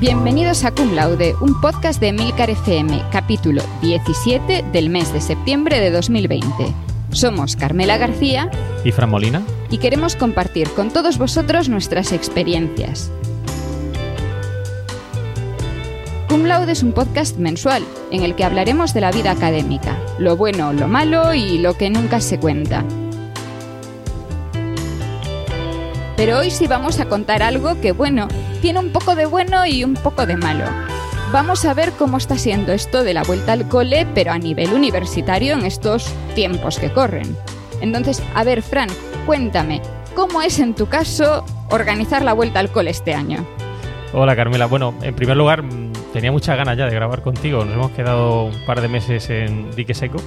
[0.00, 5.78] Bienvenidos a Cum Laude, un podcast de Milcar FM, capítulo 17 del mes de septiembre
[5.78, 6.48] de 2020.
[7.12, 8.50] Somos Carmela García
[8.82, 13.12] y Fran Molina y queremos compartir con todos vosotros nuestras experiencias.
[16.30, 20.34] Cum Laude es un podcast mensual en el que hablaremos de la vida académica, lo
[20.34, 22.86] bueno, lo malo y lo que nunca se cuenta.
[26.20, 28.28] Pero hoy sí vamos a contar algo que, bueno,
[28.60, 30.66] tiene un poco de bueno y un poco de malo.
[31.32, 34.74] Vamos a ver cómo está siendo esto de la vuelta al cole, pero a nivel
[34.74, 37.34] universitario en estos tiempos que corren.
[37.80, 38.90] Entonces, a ver, Fran,
[39.24, 39.80] cuéntame,
[40.14, 43.38] ¿cómo es en tu caso organizar la vuelta al cole este año?
[44.12, 47.72] Hola Carmela, bueno, en primer lugar mm, tenía muchas ganas ya de grabar contigo, nos
[47.72, 50.18] hemos quedado un par de meses en dique seco,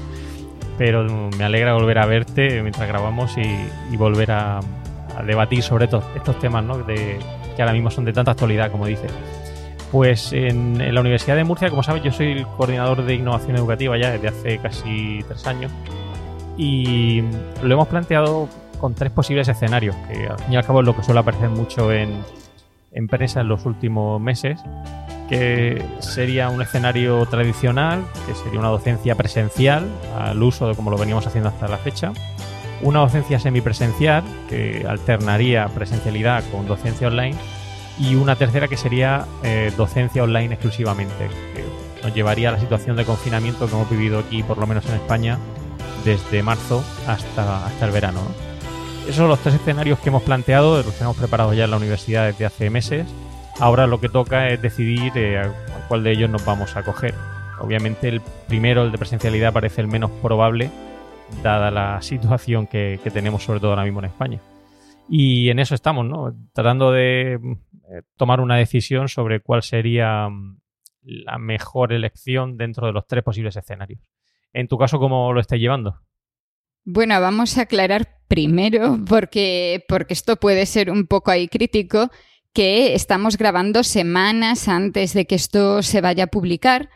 [0.76, 1.04] pero
[1.38, 4.60] me alegra volver a verte mientras grabamos y, volver a,
[5.22, 6.77] debatir sobre estos, estos temas ¿no?
[6.80, 7.20] de,
[7.55, 9.12] que ahora mismo son de tanta actualidad, como dices.
[9.91, 13.96] Pues en, la Universidad de Murcia, como sabes, yo soy el coordinador de innovación educativa
[13.98, 15.71] ya desde hace casi tres años
[16.57, 17.21] y
[17.62, 20.96] lo hemos planteado con tres posibles escenarios, que al fin y al cabo es lo
[20.96, 22.21] que suele aparecer mucho en,
[22.91, 24.60] en prensa en los últimos meses,
[25.29, 30.98] que sería un escenario tradicional, que sería una docencia presencial al uso de como lo
[30.98, 32.12] veníamos haciendo hasta la fecha,
[32.84, 37.37] una docencia semipresencial que alternaría presencialidad con docencia online
[37.98, 41.63] y una tercera que sería eh, docencia online exclusivamente, que
[42.04, 44.95] nos llevaría a la situación de confinamiento que hemos vivido aquí, por lo menos en
[44.95, 45.37] España,
[46.04, 48.21] desde marzo hasta, hasta el verano.
[49.04, 52.26] Esos son los tres escenarios que hemos planteado, los tenemos preparados ya en la universidad
[52.26, 53.05] desde hace meses.
[53.59, 55.51] Ahora lo que toca es decidir eh, a
[55.87, 57.13] cuál de ellos nos vamos a coger.
[57.59, 60.71] Obviamente el primero, el de presencialidad, parece el menos probable,
[61.41, 64.40] dada la situación que, tenemos sobre todo ahora mismo en España.
[65.09, 66.34] Y en eso estamos, ¿no?
[66.53, 70.59] Tratando de eh, tomar una decisión sobre cuál sería mm,
[71.01, 74.01] la mejor elección dentro de los tres posibles escenarios.
[74.53, 76.00] En tu caso, ¿cómo lo estás llevando?
[76.85, 82.09] Bueno, vamos a aclarar primero, porque, porque esto puede ser un poco ahí crítico,
[82.53, 86.90] que estamos grabando semanas antes de que esto se vaya a publicar.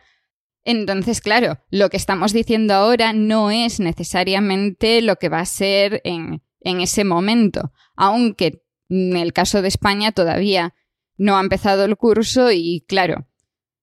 [0.69, 6.01] Entonces, claro, lo que estamos diciendo ahora no es necesariamente lo que va a ser
[6.03, 10.75] en, ese momento, aunque en el caso de España todavía
[11.15, 13.29] no ha empezado el curso y, claro,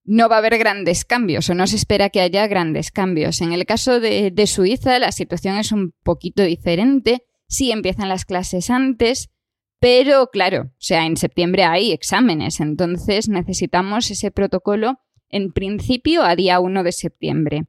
[0.03, 3.41] no va a haber grandes cambios o no se espera que haya grandes cambios.
[3.41, 7.23] En el caso de, de, Suiza la situación es un poquito diferente.
[7.47, 9.31] Sí empiezan las clases antes,
[9.79, 14.99] pero claro, o sea, en septiembre hay exámenes, entonces necesitamos ese protocolo
[15.35, 17.65] en principio a día 1 de septiembre.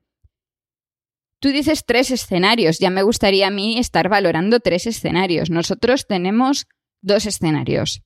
[1.41, 5.51] Tú dices tres escenarios, ya me gustaría a mí estar valorando tres escenarios.
[5.51, 6.69] Nosotros tenemos
[7.03, 8.03] dos escenarios.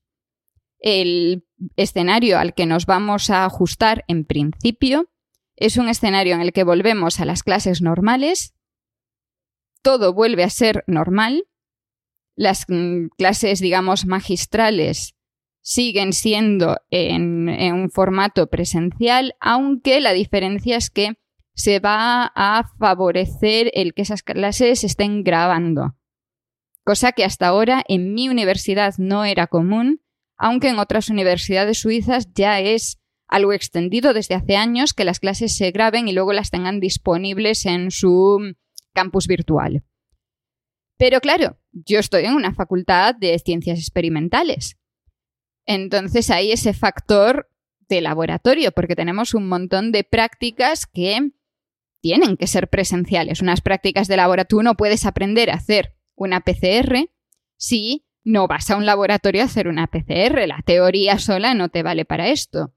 [0.78, 5.10] El escenario al que nos vamos a ajustar en principio
[5.56, 8.54] es un escenario en el que volvemos a las clases normales,
[9.82, 11.44] todo vuelve a ser normal,
[12.34, 15.16] las mm, clases, digamos, magistrales
[15.62, 21.14] siguen siendo en, un formato presencial, aunque la diferencia es que
[21.54, 25.96] se va a favorecer el que esas clases estén grabando,
[26.84, 30.00] cosa que hasta ahora en mi universidad no era común,
[30.36, 35.56] aunque en otras universidades suizas ya es algo extendido desde hace años que las clases
[35.56, 38.54] se graben y luego las tengan disponibles en su
[38.92, 39.84] campus virtual.
[40.96, 44.79] Pero claro, yo estoy en una facultad de ciencias experimentales
[45.70, 47.48] entonces hay ese factor
[47.88, 51.30] de laboratorio, porque tenemos un montón de prácticas que
[52.00, 53.40] tienen que ser presenciales.
[53.40, 57.08] Unas prácticas de laboratorio, no puedes aprender a hacer una PCR
[57.56, 60.48] si no vas a un laboratorio a hacer una PCR.
[60.48, 62.74] La teoría sola no te vale para esto.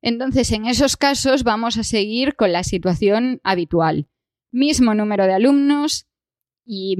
[0.00, 4.06] Entonces, en esos casos vamos a seguir con la situación habitual.
[4.52, 6.06] Mismo número de alumnos
[6.64, 6.96] y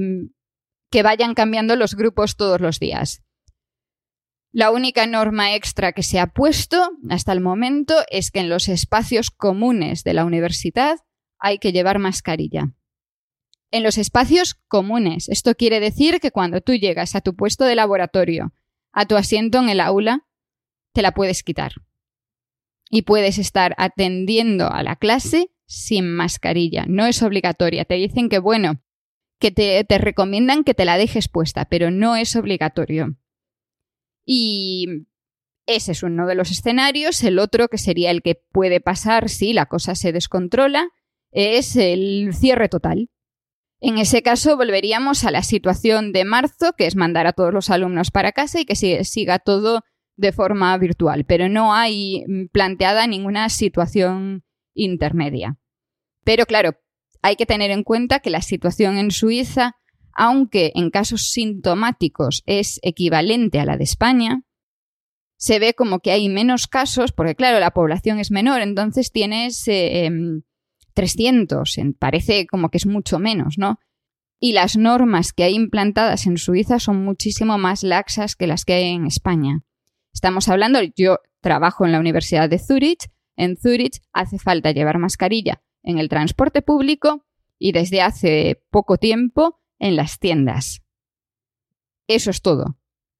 [0.91, 3.23] que vayan cambiando los grupos todos los días.
[4.51, 8.67] La única norma extra que se ha puesto hasta el momento es que en los
[8.67, 10.97] espacios comunes de la universidad
[11.37, 12.73] hay que llevar mascarilla.
[13.71, 15.29] En los espacios comunes.
[15.29, 18.53] Esto quiere decir que cuando tú llegas a tu puesto de laboratorio,
[18.91, 20.25] a tu asiento en el aula,
[20.93, 21.73] te la puedes quitar.
[22.89, 26.85] Y puedes estar atendiendo a la clase sin mascarilla.
[26.87, 27.85] No es obligatoria.
[27.85, 28.81] Te dicen que, bueno,
[29.39, 33.18] que te, recomiendan que te la dejes puesta, pero no es obligatorio.
[34.31, 35.07] Y
[35.65, 37.23] ese es uno de los escenarios.
[37.23, 40.89] El otro, que sería el que puede pasar si la cosa se descontrola,
[41.31, 43.09] es el cierre total.
[43.81, 47.71] En ese caso volveríamos a la situación de marzo, que es mandar a todos los
[47.71, 49.81] alumnos para casa y que siga todo
[50.15, 54.43] de forma virtual, pero no hay planteada ninguna situación
[54.75, 55.57] intermedia.
[56.23, 56.77] Pero claro,
[57.23, 59.77] hay que tener en cuenta que la situación en Suiza,
[60.19, 64.43] aunque en casos sintomáticos es equivalente a la de España,
[65.37, 69.63] se ve como que hay menos casos, porque claro, la población es menor, entonces tienes
[70.93, 73.79] 300, em, parece como que es mucho menos, ¿no?
[74.41, 78.73] Y las normas que hay implantadas en Suiza son muchísimo más laxas que las que
[78.73, 79.61] hay en España.
[80.13, 85.61] Estamos hablando, yo trabajo en la Universidad de Zurich, en Zurich hace falta llevar mascarilla
[85.81, 87.25] en el transporte público
[87.57, 90.83] y desde hace poco tiempo en las tiendas.
[92.07, 92.77] Eso es todo.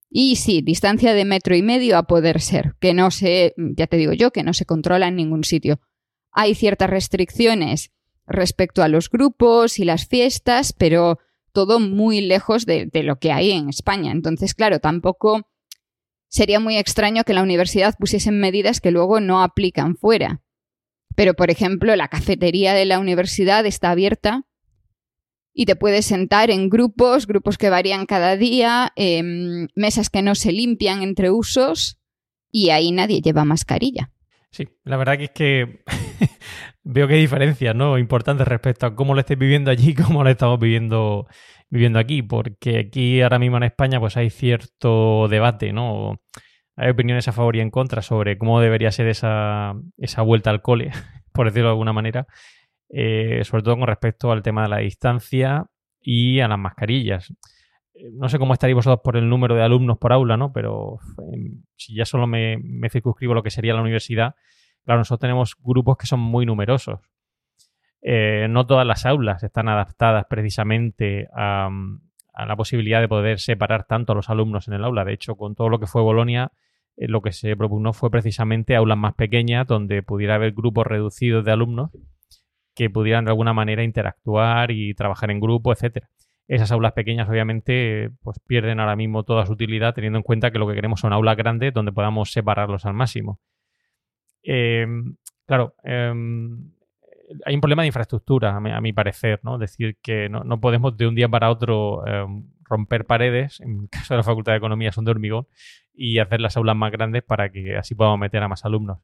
[0.10, 3.98] Y sí, distancia de metro y medio a poder ser, que no se, ya te
[3.98, 5.80] digo yo, que no se controla en ningún sitio.
[6.32, 7.92] Hay ciertas restricciones
[8.26, 11.20] respecto a los grupos y las fiestas, pero
[11.52, 14.12] todo muy lejos de, lo que hay en España.
[14.12, 15.48] Entonces, claro, tampoco
[16.28, 20.42] sería muy extraño que la universidad pusiesen medidas que luego no aplican fuera.
[21.16, 24.46] Pero, por ejemplo, la cafetería de la universidad está abierta
[25.54, 30.36] y te puedes sentar en grupos, grupos que varían cada día, em, mesas que no
[30.36, 32.00] se limpian entre usos
[32.52, 34.12] y ahí nadie lleva mascarilla.
[34.52, 35.84] Sí, la verdad que es que
[36.84, 37.98] veo que hay diferencias, ¿no?
[37.98, 41.28] Importantes respecto a cómo lo estés viviendo allí y cómo lo estamos viviendo,
[41.70, 46.22] viviendo aquí, porque aquí ahora mismo en España pues hay cierto debate, ¿no?
[46.76, 50.62] Hay opiniones a favor y en contra sobre cómo debería ser esa, esa vuelta al
[50.62, 50.92] cole,
[51.34, 52.28] por decirlo de alguna manera.
[52.92, 55.68] Eh, sobre todo con respecto al tema de la distancia
[56.02, 57.32] y a las mascarillas.
[57.94, 60.52] Eh, no sé cómo estaréis vosotros por el número de alumnos por aula, ¿no?
[60.52, 61.00] Pero
[61.32, 62.58] em, si ya solo me,
[62.90, 64.36] circunscribo lo que sería la universidad,
[64.86, 67.00] claro, nosotros tenemos grupos que son muy numerosos.
[68.02, 71.70] Eh, no todas las aulas están adaptadas precisamente a,
[72.34, 75.06] a, la posibilidad de poder separar tanto a los alumnos en el aula.
[75.06, 76.52] De hecho, con todo lo que fue Bolonia,
[76.98, 81.52] lo que se propugnó fue precisamente aulas más pequeñas donde pudiera haber grupos reducidos de
[81.52, 81.92] alumnos
[82.80, 86.10] que pudieran de alguna manera interactuar y trabajar en grupo, etcétera.
[86.48, 90.60] Esas aulas pequeñas, obviamente, pues pierden ahora mismo toda su utilidad, teniendo en cuenta que
[90.60, 93.42] lo que queremos son aulas grandes donde podamos separarlos al máximo.
[94.44, 96.72] Em, claro, em,
[97.44, 99.58] hay un problema de infraestructura, a mi, parecer, ¿no?
[99.58, 104.14] Decir, que no, podemos de un día para otro em, romper paredes, en el caso
[104.14, 105.48] de la Facultad de Economía son de hormigón,
[105.94, 109.00] y hacer las aulas más grandes para que así podamos meter a más alumnos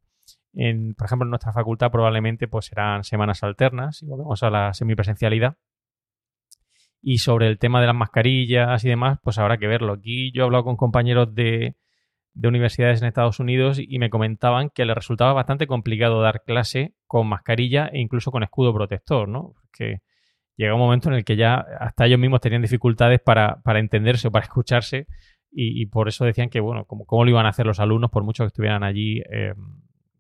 [0.95, 5.57] por ejemplo, en nuestra facultad probablemente pues serán semanas alternas y volvemos a la semipresencialidad.
[7.01, 9.93] Y sobre el tema de las mascarillas y demás, pues habrá que verlo.
[9.93, 11.75] Aquí yo he hablado con compañeros de,
[12.41, 17.27] universidades en Estados Unidos y me comentaban que les resultaba bastante complicado dar clase con
[17.27, 19.53] mascarilla e incluso con escudo protector, ¿no?
[19.53, 20.01] Porque
[20.57, 24.31] llega un momento en el que ya hasta ellos mismos tenían dificultades para, entenderse o
[24.31, 25.07] para escucharse
[25.51, 28.23] y, por eso decían que, bueno, ¿cómo, ¿cómo, lo iban a hacer los alumnos por
[28.23, 29.53] mucho que estuvieran allí eh,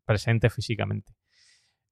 [0.05, 1.13] presente físicamente.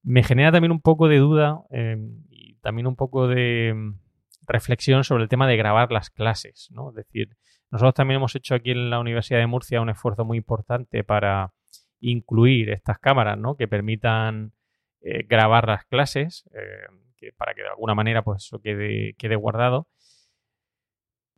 [0.02, 3.98] Me genera también un poco de duda em, y también un poco de em,
[4.46, 6.90] reflexión sobre el tema de grabar las clases, ¿no?
[6.90, 7.36] Es decir,
[7.70, 11.52] nosotros también hemos hecho aquí en la Universidad de Murcia un esfuerzo muy importante para
[12.00, 13.56] incluir estas cámaras, ¿no?
[13.56, 14.52] Que permitan
[15.00, 19.88] eh, grabar las clases, eh, para que de alguna manera pues eso quede, guardado.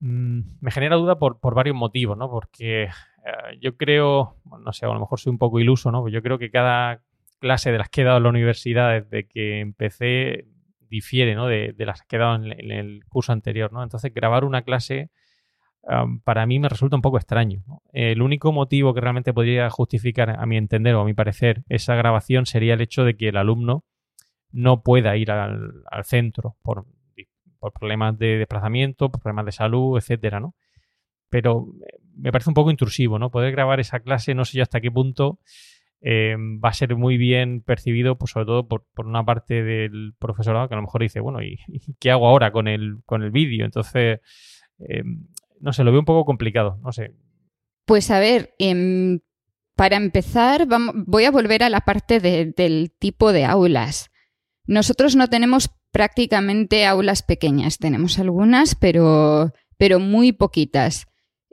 [0.00, 2.28] Mm, me genera duda por, por, varios motivos, ¿no?
[2.28, 2.88] Porque
[3.26, 6.08] eh, yo creo, no sé, a lo mejor soy un poco iluso, ¿no?
[6.08, 7.02] Yo creo que cada
[7.40, 10.46] clase de las que he dado en la universidad desde que empecé
[10.88, 11.48] difiere, ¿no?
[11.48, 13.82] De, las que he dado en, el curso anterior, ¿no?
[13.82, 15.10] Entonces, grabar una clase
[16.24, 17.62] para mí me resulta un poco extraño.
[17.92, 21.94] El único motivo que realmente podría justificar, a mi entender o a mi parecer, esa
[21.94, 23.84] grabación sería el hecho de que el alumno
[24.50, 26.86] no pueda ir al, centro por
[27.72, 30.54] problemas de desplazamiento, por problemas de salud, etcétera, ¿no?
[31.28, 31.66] Pero
[32.16, 33.30] me parece un poco intrusivo, ¿no?
[33.30, 35.40] Poder grabar esa clase, no sé yo hasta qué punto
[36.00, 40.68] eh, va a ser muy bien percibido, pues sobre todo por, una parte del profesorado
[40.68, 41.58] que a lo mejor dice, bueno, ¿y,
[41.98, 43.64] qué hago ahora con el, con el vídeo?
[43.64, 44.20] Entonces,
[44.78, 45.02] eh,
[45.60, 47.14] no sé, lo veo un poco complicado, no sé.
[47.86, 49.20] Pues a ver, em,
[49.74, 54.10] para empezar, voy a volver a la parte del tipo de aulas.
[54.66, 61.06] Nosotros no tenemos prácticamente aulas pequeñas, tenemos algunas, pero, pero muy poquitas.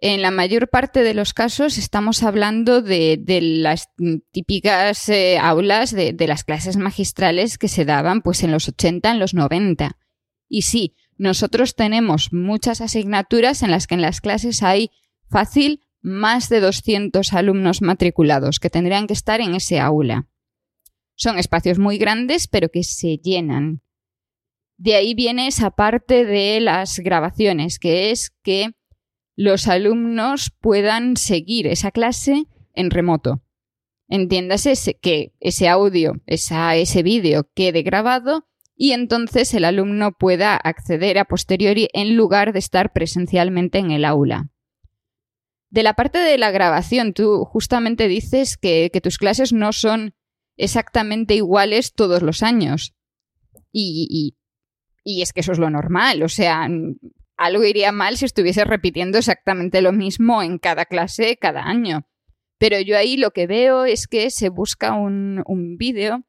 [0.06, 3.88] En la mayor parte de los casos estamos hablando de, las
[4.34, 9.20] típicas eh, aulas de, las clases magistrales que se daban pues en los 80, en
[9.20, 9.98] los 90.
[10.50, 14.92] Y sí, nosotros tenemos muchas asignaturas en las que en las clases hay
[15.30, 20.28] fácil más de 200 alumnos matriculados que tendrían que estar en ese aula.
[21.16, 23.82] Son espacios muy grandes pero que se llenan.
[24.76, 28.74] De ahí viene esa parte de las grabaciones, que es que
[29.36, 33.42] los alumnos puedan seguir esa clase en remoto.
[34.08, 41.26] Entiéndase que ese audio, ese vídeo quede grabado y entonces el alumno pueda acceder a
[41.26, 44.50] posteriori en lugar de estar presencialmente en el aula.
[45.70, 50.14] De la parte de la grabación, tú justamente dices que, tus clases no son
[50.56, 52.94] exactamente iguales todos los años.
[53.72, 54.36] Y,
[55.04, 56.22] y, es que eso es lo normal.
[56.22, 56.68] O sea,
[57.38, 62.08] algo iría mal si estuviese repitiendo exactamente lo mismo en cada clase cada año.
[62.58, 66.24] Pero yo ahí lo que veo es que se busca un, un vídeo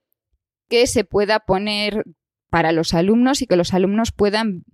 [0.68, 2.04] que se pueda poner
[2.50, 4.64] para los alumnos y que los alumnos puedan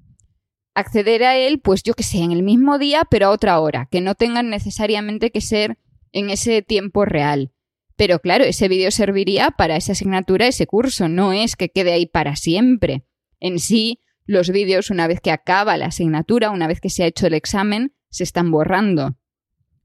[0.75, 3.89] acceder a él, pues yo que sé, en el mismo día, pero a otra hora,
[3.91, 5.79] que no tengan necesariamente que ser
[6.13, 7.53] en ese tiempo real.
[7.97, 12.07] Pero claro, ese vídeo serviría para esa asignatura, ese curso, no es que quede ahí
[12.07, 13.05] para siempre.
[13.41, 17.07] En sí, los vídeos, una vez que acaba la asignatura, una vez que se ha
[17.07, 19.17] hecho el examen, se están borrando,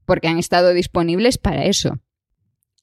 [0.04, 1.98] porque han estado disponibles para eso.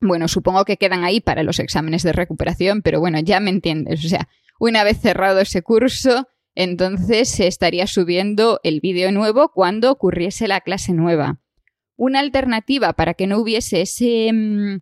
[0.02, 4.04] Bueno, supongo que quedan ahí para los exámenes de recuperación, pero bueno, ya me entiendes.
[4.04, 4.28] O sea,
[4.60, 10.60] una vez cerrado ese curso, entonces se estaría subiendo el vídeo nuevo cuando ocurriese la
[10.60, 11.40] clase nueva.
[11.96, 14.82] Una alternativa para que no hubiese ese, mm,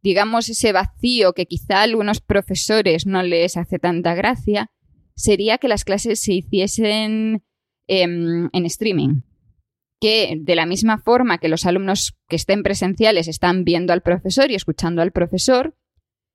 [0.00, 4.70] digamos, ese vacío que quizá a algunos profesores no les hace tanta gracia,
[5.16, 7.44] sería que las clases se hiciesen
[7.86, 9.22] em, en streaming.
[10.00, 14.50] Que de la misma forma que los alumnos que estén presenciales están viendo al profesor
[14.50, 15.76] y escuchando al profesor,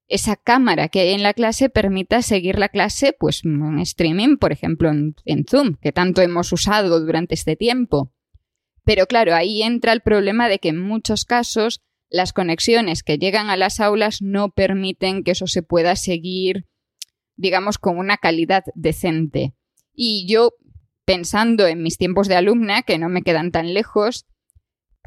[0.09, 4.51] esa cámara que hay en la clase permita seguir la clase pues en streaming, por
[4.51, 8.11] ejemplo en, Zoom, que tanto hemos usado durante este tiempo.
[8.83, 13.51] Pero claro, ahí entra el problema de que en muchos casos las conexiones que llegan
[13.51, 16.65] a las aulas no permiten que eso se pueda seguir,
[17.39, 19.53] digamos, con una calidad decente.
[19.93, 20.53] Y yo,
[21.05, 24.25] pensando en mis tiempos de alumna, que no me quedan tan lejos,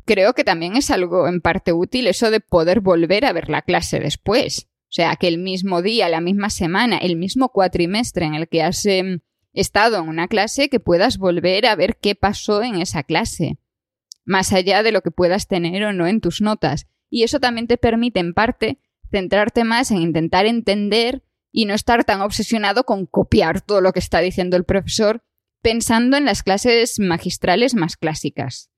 [0.07, 3.61] creo que también es algo en parte útil eso de poder volver a ver la
[3.61, 4.69] clase después.
[4.85, 8.63] O sea, que el mismo día, la misma semana, el mismo cuatrimestre en el que
[8.63, 9.21] has em,
[9.53, 13.59] estado en una clase, que puedas volver a ver qué pasó en esa clase,
[14.25, 16.87] más allá de lo que puedas tener o no en tus notas.
[17.11, 18.79] Y eso también te permite, en parte,
[19.11, 21.23] centrarte más en intentar entender
[21.53, 25.23] y no estar tan obsesionado con copiar todo lo que está diciendo el profesor,
[25.63, 28.71] pensando en las clases magistrales más clásicas,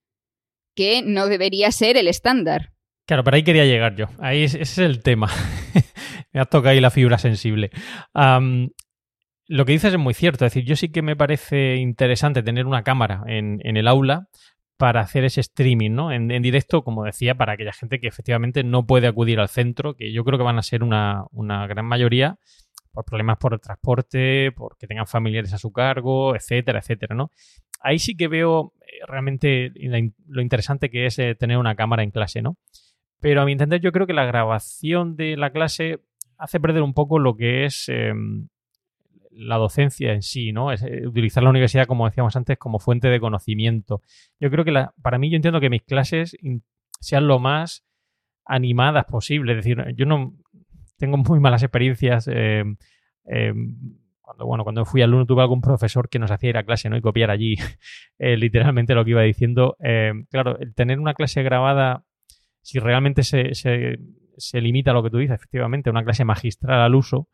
[0.75, 2.75] que no debería ser el estándar.
[3.07, 4.07] Claro, pero ahí quería llegar yo.
[4.19, 5.31] Ahí ese es el tema.
[6.33, 7.71] me ha tocado ahí la fibra sensible.
[8.15, 10.45] lo que dices es muy cierto.
[10.45, 14.29] Es decir, yo sí que me parece interesante tener una cámara en, el aula
[14.77, 16.13] para hacer ese streaming, ¿no?
[16.13, 20.13] En, directo, como decía, para aquella gente que efectivamente no puede acudir al centro, que
[20.13, 21.27] yo creo que van a ser una,
[21.69, 22.39] gran mayoría
[22.95, 27.31] por problemas por el transporte, porque tengan familiares a su cargo, etcétera, etcétera, ¿no?
[27.81, 29.73] Ahí sí que veo eh, realmente
[30.29, 32.57] lo interesante que es eh, tener una cámara en clase, ¿no?
[33.21, 36.01] Pero a mi entender, yo creo que la grabación de la clase
[36.39, 38.49] hace perder un poco lo que es em,
[39.31, 40.73] la docencia en sí, ¿no?
[40.73, 44.03] Eh, utilizar la universidad, como decíamos antes, como fuente de conocimiento.
[44.39, 46.37] Yo creo que la, para mí, yo entiendo que mis clases
[47.01, 47.85] sean lo más
[48.45, 49.53] animadas posible.
[49.53, 50.35] Es decir, yo no
[50.97, 52.29] tengo muy malas experiencias.
[52.29, 52.77] Em,
[53.27, 53.77] em,
[54.21, 56.97] cuando, bueno, cuando fui alumno tuve algún profesor que nos hacía ir a clase ¿no?
[56.97, 57.57] y copiar allí
[58.19, 59.77] eh, literalmente lo que iba diciendo.
[60.31, 62.05] claro, el tener una clase grabada,
[62.63, 66.95] si realmente se, se limita a lo que tú dices, efectivamente, una clase magistral al
[66.95, 67.29] uso,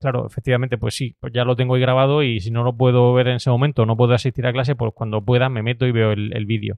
[0.00, 3.12] claro, efectivamente, pues sí, pues ya lo tengo ahí grabado y si no lo puedo
[3.14, 5.92] ver en ese momento, no puedo asistir a clase, pues cuando pueda me meto y
[5.92, 6.76] veo el, vídeo.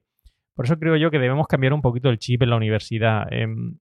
[0.55, 3.31] Por eso creo yo que debemos cambiar un poquito el chip en la universidad.
[3.31, 3.77] Em,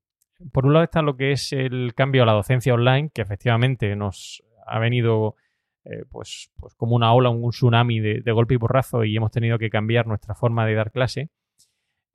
[0.52, 3.94] por un lado está lo que es el cambio a la docencia online, que efectivamente
[3.96, 5.36] nos ha venido
[5.84, 9.58] eh, pues, pues como una ola, un tsunami de, golpe y porrazo y hemos tenido
[9.58, 11.30] que cambiar nuestra forma de dar clase.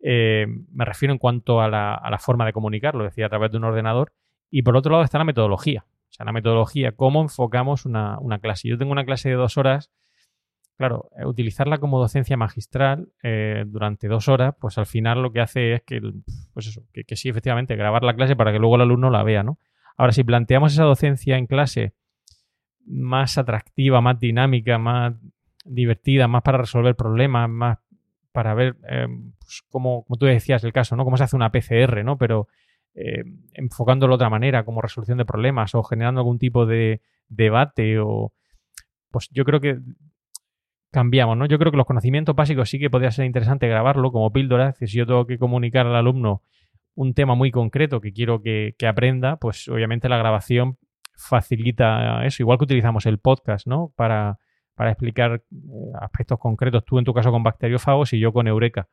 [0.02, 3.64] Eh, me refiero en cuanto a la, forma de comunicarlo, decir, a través de un
[3.64, 4.14] ordenador.
[4.52, 5.86] Y por otro lado está la metodología.
[5.88, 8.70] O sea, la metodología, cómo enfocamos una, clase.
[8.70, 9.92] Yo tengo una clase de dos horas.
[10.78, 15.40] Claro, eh, utilizarla como docencia magistral eh, durante dos horas, pues al final lo que
[15.40, 16.02] hace es que,
[16.54, 19.44] pues eso, que, sí, efectivamente, grabar la clase para que luego el alumno la vea,
[19.44, 19.58] ¿no?
[19.96, 21.94] Ahora, si planteamos esa docencia en clase
[22.86, 25.14] más atractiva, más dinámica, más
[25.64, 27.80] divertida, más para resolver problemas, más
[28.34, 29.08] para ver eh,
[29.40, 31.06] pues, cómo, como tú decías, el caso, ¿no?
[31.06, 32.18] Cómo se hace una PCR, ¿no?
[32.18, 32.50] Pero
[32.96, 37.98] eh, enfocándolo de otra manera, como resolución de problemas o generando algún tipo de debate
[38.00, 38.34] o...
[39.10, 39.80] Pues yo creo que
[40.96, 41.46] cambiamos, ¿no?
[41.46, 44.72] Yo creo que los conocimientos básicos sí que podría ser interesante grabarlo como píldora.
[44.80, 46.42] Si yo tengo que comunicar al alumno
[46.94, 50.78] un tema muy concreto que quiero que, aprenda, pues obviamente la grabación
[51.18, 52.44] facilita eso.
[52.44, 53.92] Igual que utilizamos el podcast, ¿no?
[53.98, 54.40] Para
[54.76, 58.88] para explicar eh, aspectos concretos, tú en tu caso con bacteriófagos y yo con Eureka.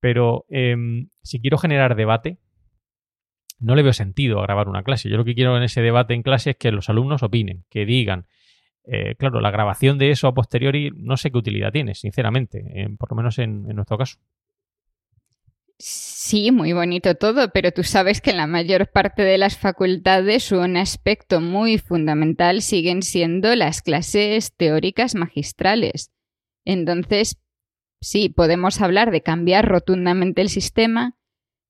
[0.00, 2.38] Pero em, si quiero generar debate,
[3.58, 5.08] no le veo sentido a grabar una clase.
[5.08, 7.86] Yo lo que quiero en ese debate en clase es que los alumnos opinen, que
[7.86, 8.26] digan.
[8.86, 12.62] Eh, claro, la grabación de eso a posteriori no sé qué utilidad tiene, sinceramente,
[12.98, 14.18] por lo menos en, en nuestro caso.
[15.78, 20.76] Sí, muy bonito todo, pero tú sabes que la mayor parte de las facultades un
[20.76, 26.12] aspecto muy fundamental siguen siendo las clases teóricas magistrales.
[26.64, 27.38] Entonces,
[28.00, 31.16] sí, podemos hablar de cambiar rotundamente el sistema.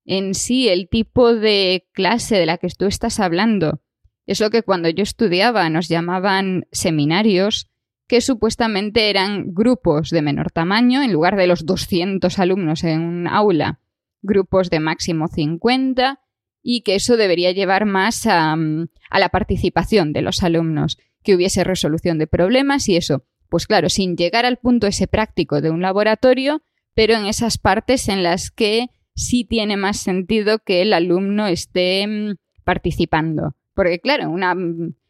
[0.05, 3.81] En sí, el tipo de clase de la que tú estás hablando
[4.25, 7.69] es lo que cuando yo estudiaba nos llamaban seminarios,
[8.07, 13.27] que supuestamente eran grupos de menor tamaño, en lugar de los 200 alumnos en un
[13.27, 13.79] aula,
[14.21, 16.19] grupos de máximo 50,
[16.61, 21.63] y que eso debería llevar más a, a la participación de los alumnos, que hubiese
[21.63, 23.23] resolución de problemas y eso.
[23.49, 26.61] Pues claro, sin llegar al punto ese práctico de un laboratorio,
[26.93, 32.05] pero en esas partes en las que sí tiene más sentido que el alumno esté
[32.07, 33.55] mm, participando.
[33.75, 34.55] Porque claro, una,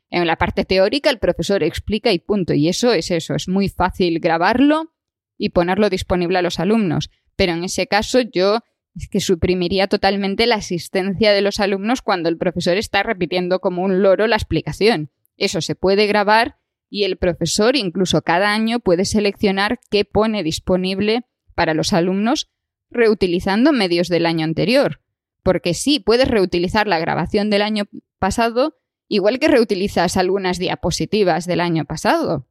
[0.10, 2.54] en la parte teórica el profesor explica y punto.
[2.54, 4.92] Y eso es eso, es muy fácil grabarlo
[5.38, 7.10] y ponerlo disponible a los alumnos.
[7.36, 8.60] Pero en ese caso yo
[8.96, 13.84] es que suprimiría totalmente la asistencia de los alumnos cuando el profesor está repitiendo como
[13.84, 15.12] un loro la explicación.
[15.38, 16.58] Eso se puede grabar
[16.90, 22.50] y el profesor incluso cada año puede seleccionar qué pone disponible para los alumnos
[22.90, 25.02] reutilizando medios del año anterior.
[25.44, 27.84] Porque sí, puedes reutilizar la grabación del año
[28.20, 32.48] pasado igual que reutilizas algunas diapositivas del año pasado.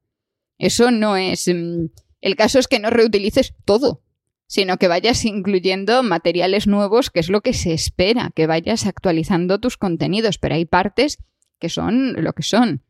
[0.58, 1.48] Eso no es...
[1.48, 1.86] Mm,
[2.20, 4.02] el caso es que no reutilices todo,
[4.46, 9.58] sino que vayas incluyendo materiales nuevos, que es lo que se espera, que vayas actualizando
[9.60, 11.18] tus contenidos, pero hay partes
[11.58, 12.82] que son lo que son.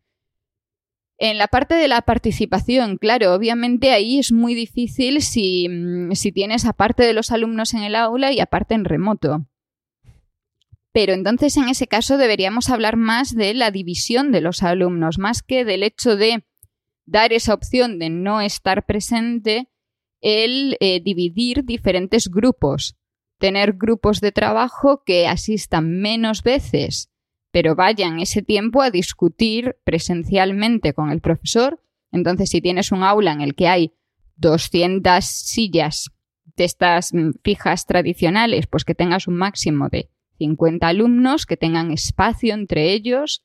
[1.18, 6.32] En la parte de la participación, claro, obviamente ahí es muy difícil si, mm, si
[6.32, 9.46] tienes aparte de los alumnos en el aula y aparte en remoto.
[10.94, 15.42] Pero entonces en ese caso deberíamos hablar más de la división de los alumnos, más
[15.42, 16.46] que del hecho de
[17.04, 19.68] dar esa opción de no estar presente,
[20.22, 22.96] el eh, dividir diferentes grupos,
[23.38, 27.10] tener grupos de trabajo que asistan menos veces
[27.54, 31.80] pero vayan ese tiempo a discutir presencialmente con el profesor.
[32.10, 33.92] Entonces, si tienes un aula en el que hay
[34.38, 36.10] 200 sillas
[36.56, 41.90] de estas mm, fijas tradicionales, pues que tengas un máximo de 50 alumnos, que tengan
[41.90, 43.44] espacio entre ellos.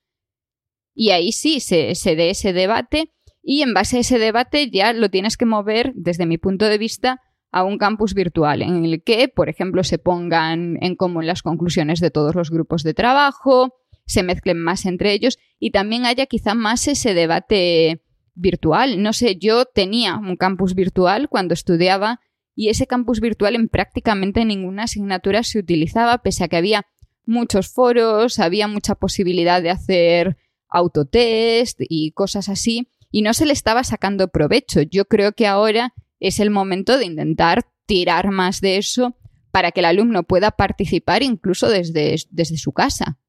[0.94, 5.10] Y ahí sí se, dé ese debate y en base a ese debate ya lo
[5.10, 7.22] tienes que mover, desde mi punto de vista,
[7.52, 12.00] a un campus virtual en el que, por ejemplo, se pongan en común las conclusiones
[12.00, 13.76] de todos los grupos de trabajo,
[14.06, 18.04] se mezclen más entre ellos y también haya quizá más ese debate
[18.36, 19.02] virtual.
[19.02, 22.20] No sé, yo tenía un campus virtual cuando estudiaba
[22.60, 26.86] y ese campus virtual en prácticamente ninguna asignatura se utilizaba, pese a que había
[27.26, 30.36] muchos foros, había mucha posibilidad de hacer
[30.68, 34.82] autotest y cosas así, y no se le estaba sacando provecho.
[34.82, 39.16] Yo creo que ahora es el momento de intentar tirar más de eso
[39.52, 43.20] para que el alumno pueda participar incluso desde, desde su casa.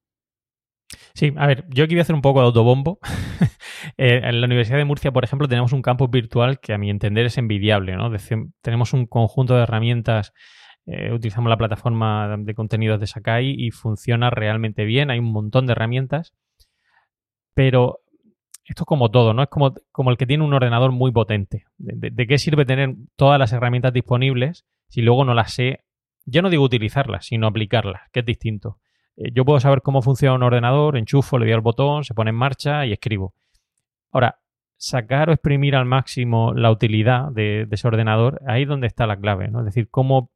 [1.14, 2.98] Sí, a ver, yo aquí voy a hacer un poco de autobombo.
[3.96, 6.90] Eh, en la Universidad de Murcia, por ejemplo, tenemos un campus virtual que a mi
[6.90, 8.10] entender es envidiable, ¿no?
[8.60, 10.34] tenemos un conjunto de herramientas,
[10.86, 15.66] eh, utilizamos la plataforma de contenidos de Sakai y funciona realmente bien, hay un montón
[15.66, 16.34] de herramientas,
[17.54, 18.00] pero
[18.64, 19.42] esto es como todo, ¿no?
[19.42, 21.64] Es como, como el que tiene un ordenador muy potente.
[21.78, 25.84] ¿De, qué sirve tener todas las herramientas disponibles si luego no las sé,
[26.24, 28.78] yo no digo utilizarlas, sino aplicarlas, que es distinto?
[29.20, 32.30] Eh, yo puedo saber cómo funciona un ordenador, enchufo, le doy al botón, se pone
[32.30, 33.34] en marcha y escribo.
[34.10, 34.38] Ahora,
[34.76, 39.16] sacar o exprimir al máximo la utilidad de, ese ordenador, ahí es donde está la
[39.18, 39.60] clave, ¿no?
[39.60, 40.30] Es decir, cómo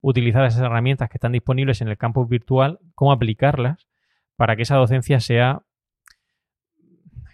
[0.00, 3.88] utilizar esas herramientas que están disponibles en el campus virtual, cómo aplicarlas
[4.36, 5.62] para que esa docencia sea,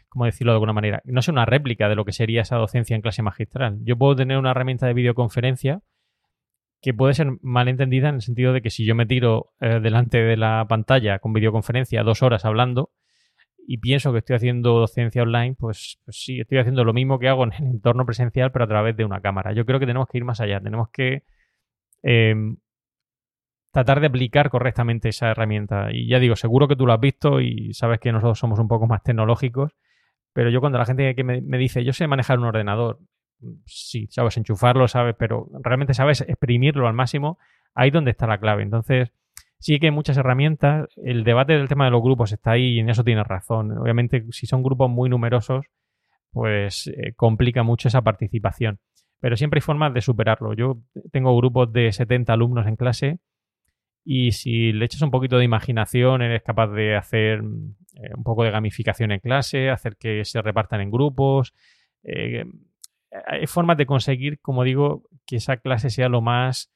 [0.08, 1.02] ¿cómo decirlo de alguna manera?
[1.04, 3.78] No sea una réplica de lo que sería esa docencia en clase magistral.
[3.82, 5.82] Yo puedo tener una herramienta de videoconferencia
[6.84, 9.80] que puede ser mal entendida en el sentido de que si yo me tiro eh,
[9.80, 12.90] delante de la pantalla con videoconferencia dos horas hablando
[13.66, 17.28] y pienso que estoy haciendo docencia online, pues, pues, sí, estoy haciendo lo mismo que
[17.28, 19.54] hago en el entorno presencial, pero a través de una cámara.
[19.54, 21.22] Yo creo que tenemos que ir más allá, tenemos que
[22.02, 22.58] em,
[23.72, 25.90] tratar de aplicar correctamente esa herramienta.
[25.90, 28.68] Y ya digo, seguro que tú lo has visto y sabes que nosotros somos un
[28.68, 29.72] poco más tecnológicos,
[30.34, 32.98] pero yo cuando la gente que me, me dice, yo sé manejar un ordenador,
[33.64, 37.38] sí, sabes enchufarlo, sabes, pero realmente sabes exprimirlo al máximo,
[37.74, 38.62] ahí donde está la clave.
[38.62, 39.12] Entonces,
[39.58, 40.88] sí que hay muchas herramientas.
[40.96, 43.78] El debate del tema de los grupos está ahí y en eso tienes razón.
[43.78, 45.66] Obviamente, si son grupos muy numerosos,
[46.32, 48.78] pues eh, complica mucho esa participación.
[49.20, 50.52] Pero siempre hay formas de superarlo.
[50.52, 53.20] Yo tengo grupos de 70 alumnos en clase
[54.04, 58.44] Y si le echas un poquito de imaginación, eres capaz de hacer eh, un poco
[58.44, 61.54] de gamificación en clase, hacer que se repartan en grupos.
[62.02, 62.44] Eh,
[63.26, 66.72] hay formas de conseguir, como digo, que esa clase sea lo más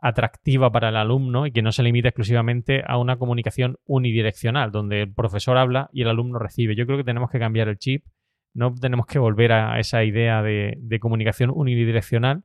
[0.00, 5.02] atractiva para el alumno y que no se limite exclusivamente a una comunicación unidireccional, donde
[5.02, 6.76] el profesor habla y el alumno recibe.
[6.76, 8.04] Yo creo que tenemos que cambiar el chip,
[8.52, 12.44] no tenemos que volver a esa idea de, comunicación unidireccional,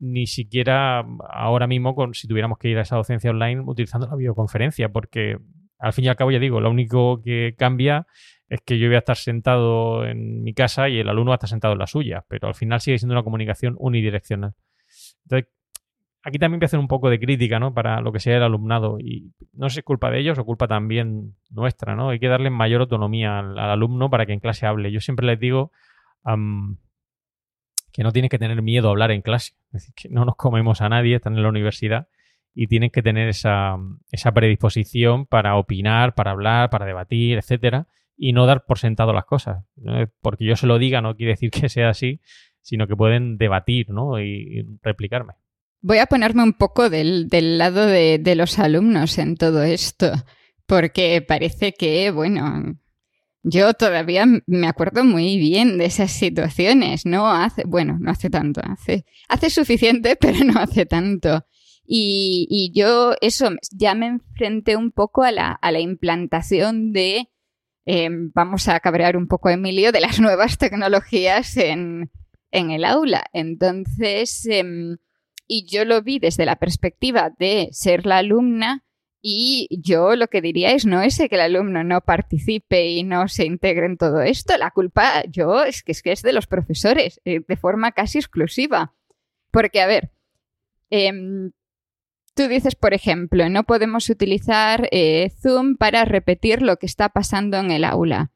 [0.00, 4.16] ni siquiera ahora mismo con, si tuviéramos que ir a esa docencia online utilizando la
[4.16, 5.36] videoconferencia, porque
[5.78, 8.08] al fin y al cabo ya digo, lo único que cambia
[8.48, 11.36] es que yo voy a estar sentado en mi casa y el alumno va a
[11.36, 14.54] estar sentado en la suya, pero al final sigue siendo una comunicación unidireccional.
[15.24, 15.50] Entonces,
[16.22, 17.74] aquí también voy a hacer un poco de crítica, ¿no?
[17.74, 18.98] Para lo que sea el alumnado.
[18.98, 22.10] Y no sé si es culpa de ellos o culpa también nuestra, ¿no?
[22.10, 24.90] Hay que darle mayor autonomía al, alumno para que en clase hable.
[24.92, 25.72] Yo siempre les digo
[27.92, 29.54] que no tienes que tener miedo a hablar en clase.
[29.72, 32.08] Es decir, que no nos comemos a nadie, están en la universidad
[32.54, 33.76] y tienen que tener esa,
[34.10, 37.86] esa predisposición para opinar, para hablar, para debatir, etcétera,
[38.18, 39.64] y no dar por sentado las cosas.
[40.20, 42.20] Porque yo se lo diga no quiere decir que sea así,
[42.60, 44.20] sino que pueden debatir, ¿no?
[44.20, 45.34] y replicarme.
[45.80, 50.10] Voy a ponerme un poco del, lado de, los alumnos en todo esto,
[50.66, 52.78] porque parece que, bueno,
[53.44, 58.60] yo todavía me acuerdo muy bien de esas situaciones, no hace, bueno, no hace tanto,
[58.64, 61.46] hace, hace suficiente, pero no hace tanto.
[61.90, 67.30] Y, yo, eso, ya me enfrenté un poco a la, a la implantación de,
[67.90, 72.10] em, vamos a cabrear un poco Emilio, de las nuevas tecnologías en,
[72.50, 73.24] en el aula.
[73.32, 74.98] Entonces, em,
[75.46, 78.84] y yo lo vi desde la perspectiva de ser la alumna
[79.22, 83.26] y yo lo que diría es no ese que el alumno no participe y no
[83.26, 84.58] se integre en todo esto.
[84.58, 88.18] La culpa yo es que es, que es de los profesores, eh, de forma casi
[88.18, 88.94] exclusiva.
[89.50, 90.10] Porque, a ver,
[90.90, 91.52] em,
[92.38, 97.56] tú dices, por ejemplo, no podemos utilizar eh, Zoom para repetir lo que está pasando
[97.56, 98.30] en el aula.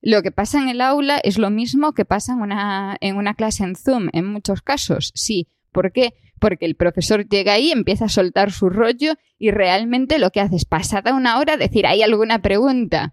[0.00, 3.34] Lo que pasa en el aula es lo mismo que pasa en una, en una
[3.34, 5.48] clase en Zoom, en muchos casos, sí.
[5.72, 6.14] ¿Por qué?
[6.38, 10.54] porque el profesor llega ahí, empieza a soltar su rollo y realmente lo que hace
[10.54, 13.12] es pasada una hora decir, ¿hay alguna pregunta?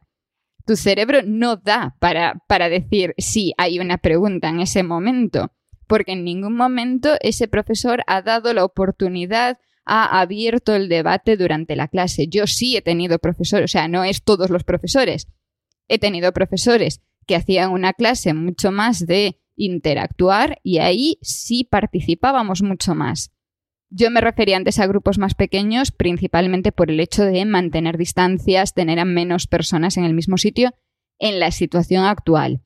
[0.68, 5.52] Tu cerebro no da para, para decir sí, hay una pregunta en ese momento,
[5.88, 11.76] porque en ningún momento ese profesor ha dado la oportunidad, ha abierto el debate durante
[11.76, 12.28] la clase.
[12.28, 15.28] Yo sí he tenido profesores, o sea, no es todos los profesores.
[15.88, 22.62] He tenido profesores que hacían una clase mucho más de interactuar y ahí sí participábamos
[22.62, 23.32] mucho más.
[23.90, 28.74] Yo me refería antes a grupos más pequeños principalmente por el hecho de mantener distancias,
[28.74, 30.74] tener a menos personas en el mismo sitio
[31.20, 32.62] en la situación actual.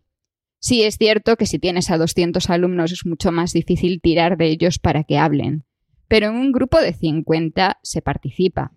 [0.61, 4.47] Sí es cierto que si tienes a 200 alumnos es mucho más difícil tirar de
[4.47, 5.65] ellos para que hablen,
[6.09, 8.73] pero en un grupo de 50 se participa.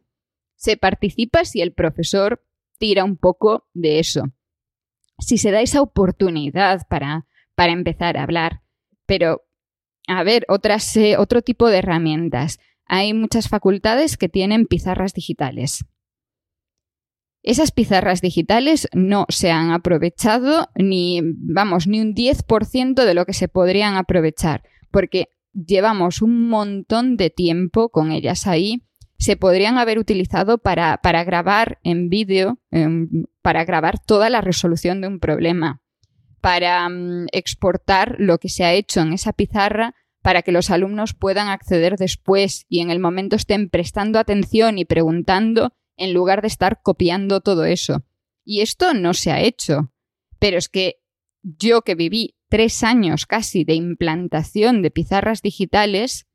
[0.55, 2.45] Se participa si el profesor
[2.79, 4.33] tira un poco de eso.
[5.19, 8.63] Si se da esa oportunidad para para empezar a hablar.
[9.07, 9.43] Pero,
[10.07, 12.59] a ver, otras, eh, otro tipo de herramientas.
[12.87, 15.85] Hay muchas facultades que tienen pizarras digitales.
[17.43, 23.33] Esas pizarras digitales no se han aprovechado ni, vamos, ni un 10% de lo que
[23.33, 28.83] se podrían aprovechar, porque llevamos un montón de tiempo con ellas ahí.
[29.19, 35.09] Se podrían haber utilizado para, grabar en vídeo, em, para grabar toda la resolución de
[35.09, 35.83] un problema
[36.43, 41.15] para mm, exportar lo que se ha hecho en esa pizarra para que los alumnos
[41.15, 46.49] puedan acceder después y en el momento estén prestando atención y preguntando en lugar de
[46.49, 48.05] estar copiando todo eso.
[48.45, 49.93] Y esto no se ha hecho.
[50.39, 51.01] Pero es que
[51.43, 56.27] yo que viví tres años casi de implantación de pizarras digitales,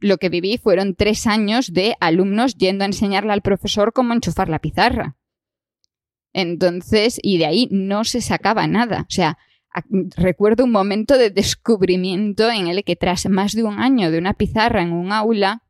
[0.00, 4.48] lo que viví fueron tres años de alumnos yendo a enseñarle al profesor cómo enchufar
[4.48, 5.16] la pizarra.
[6.32, 9.02] Entonces, y de ahí no se sacaba nada.
[9.02, 9.38] O sea,
[10.16, 14.34] recuerdo un momento de descubrimiento en el que tras más de un año de una
[14.34, 15.62] pizarra en un aula,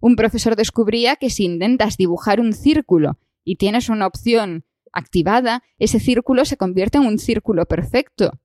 [0.00, 5.98] un profesor descubría que si intentas dibujar un círculo y tienes una opción activada, ese
[5.98, 8.38] círculo se convierte en un círculo perfecto.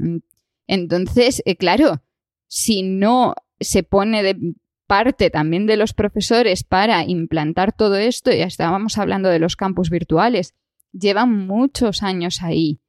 [0.00, 0.18] Mm,
[0.66, 2.02] entonces, eh, claro,
[2.46, 4.54] si no se pone de
[4.86, 9.90] parte también de los profesores para implantar todo esto, ya estábamos hablando de los campus
[9.90, 10.54] virtuales,
[10.92, 12.80] llevan muchos años ahí.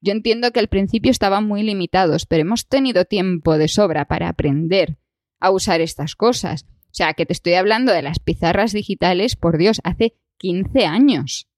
[0.00, 4.28] Yo entiendo que al principio estaban muy limitados, pero hemos tenido tiempo de sobra para
[4.28, 4.98] aprender
[5.40, 6.66] a usar estas cosas.
[6.84, 11.48] O sea, que te estoy hablando de las pizarras digitales, por Dios, hace 15 años.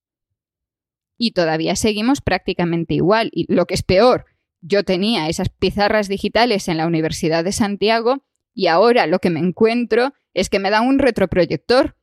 [1.18, 3.30] Y todavía seguimos prácticamente igual.
[3.34, 4.24] Y lo que es peor,
[4.60, 9.40] yo tenía esas pizarras digitales en la Universidad de Santiago y ahora lo que me
[9.40, 11.96] encuentro es que me dan un retroproyector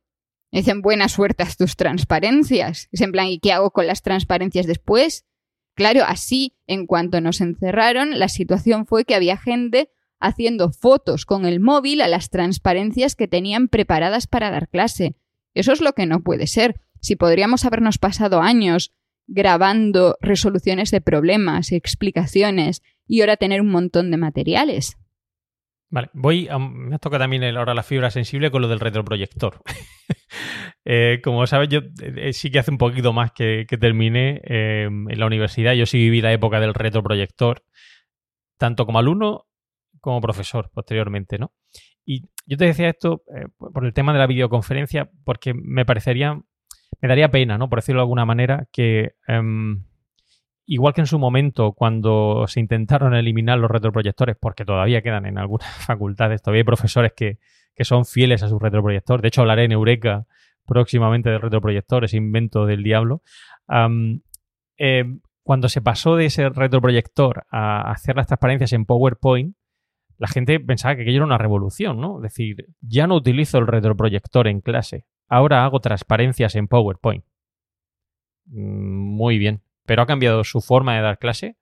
[0.50, 2.88] Dicen, buena suerte a tus transparencias.
[2.90, 5.26] Es en plan, ¿y qué hago con las transparencias después?
[5.74, 9.90] Claro, así, en cuanto nos encerraron, la situación fue que había gente
[10.20, 15.14] haciendo fotos con el móvil a las transparencias que tenían preparadas para dar clase.
[15.54, 16.80] Eso es lo que no puede ser.
[17.00, 18.92] Si podríamos habernos pasado años
[19.28, 24.96] grabando resoluciones de problemas, explicaciones y ahora tener un montón de materiales.
[25.90, 29.62] Vale, voy me toca también ahora la fibra sensible con lo del retroproyector.
[30.90, 35.18] Eh, como sabes, yo eh, sí que hace un poquito más que, terminé eh, en
[35.20, 35.74] la universidad.
[35.74, 37.62] Yo sí viví la época del retroproyector,
[38.56, 39.48] tanto como alumno
[40.00, 41.52] como profesor posteriormente, ¿no?
[42.06, 43.22] Y yo te decía esto
[43.58, 46.40] por el tema de la videoconferencia, porque me parecería,
[47.00, 47.68] me daría pena, ¿no?
[47.68, 49.84] Por decirlo de alguna manera, que em,
[50.66, 55.38] igual que en su momento cuando se intentaron eliminar los retroproyectores, porque todavía quedan en
[55.38, 57.38] algunas facultades, todavía hay profesores que,
[57.80, 59.22] son fieles a su retroproyector.
[59.22, 60.26] De hecho, hablaré en Eureka
[60.66, 63.22] próximamente de retroproyectores, invento del diablo.
[64.76, 65.04] Eh,
[65.44, 69.54] cuando se pasó de ese retroproyector a hacer las transparencias en PowerPoint,
[70.18, 72.16] la gente pensaba que aquello era una revolución, ¿no?
[72.18, 77.24] Es decir, ya no utilizo el retroproyector en clase, ahora hago transparencias en PowerPoint.
[78.46, 81.56] Mm, muy bien pero ha cambiado su forma de dar clase,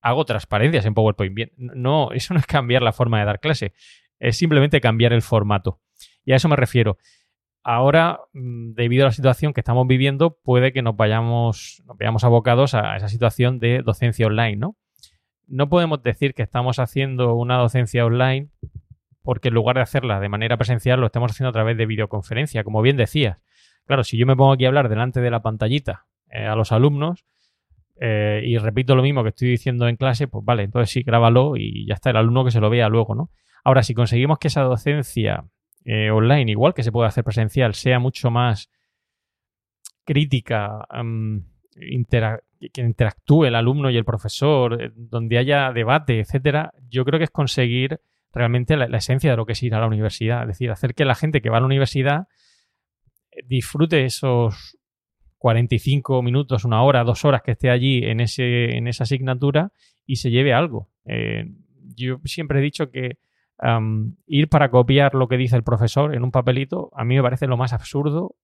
[0.00, 1.34] hago transparencias en PowerPoint.
[1.34, 3.72] Bien, no, eso no es cambiar la forma de dar clase,
[4.20, 5.80] es simplemente cambiar el formato.
[6.24, 6.98] Y a eso me refiero.
[7.64, 12.22] Ahora, mm, debido a la situación que estamos viviendo, puede que nos vayamos, nos veamos
[12.22, 14.76] abocados a esa situación de docencia online, ¿no?
[15.48, 18.50] No podemos decir que estamos haciendo una docencia online
[19.24, 22.62] porque en lugar de hacerla de manera presencial lo estamos haciendo a través de videoconferencia,
[22.62, 23.38] como bien decías.
[23.86, 26.72] Claro, si yo me pongo aquí a hablar delante de la pantallita eh, a los
[26.72, 27.24] alumnos,
[27.98, 31.56] eh, y repito lo mismo que estoy diciendo en clase, pues vale, entonces sí, grábalo
[31.56, 33.30] y ya está el alumno que se lo vea luego, ¿no?
[33.64, 35.44] Ahora, si conseguimos que esa docencia
[35.86, 38.70] eh, online, igual que se puede hacer presencial, sea mucho más
[40.04, 40.86] crítica,
[42.74, 47.30] que interactúe el alumno y el profesor, donde haya debate, etcétera, yo creo que es
[47.30, 48.00] conseguir
[48.34, 50.42] realmente la, esencia de lo que es ir a la universidad.
[50.42, 52.26] Es decir, hacer que la gente que va a la universidad
[53.46, 54.78] disfrute esos
[55.38, 59.72] 45 minutos, una hora, dos horas que esté allí en, ese, en esa asignatura
[60.06, 60.90] y se lleve algo.
[61.04, 61.44] Eh,
[61.96, 63.18] yo siempre he dicho que
[64.26, 67.46] ir para copiar lo que dice el profesor en un papelito a mí me parece
[67.46, 68.34] lo más absurdo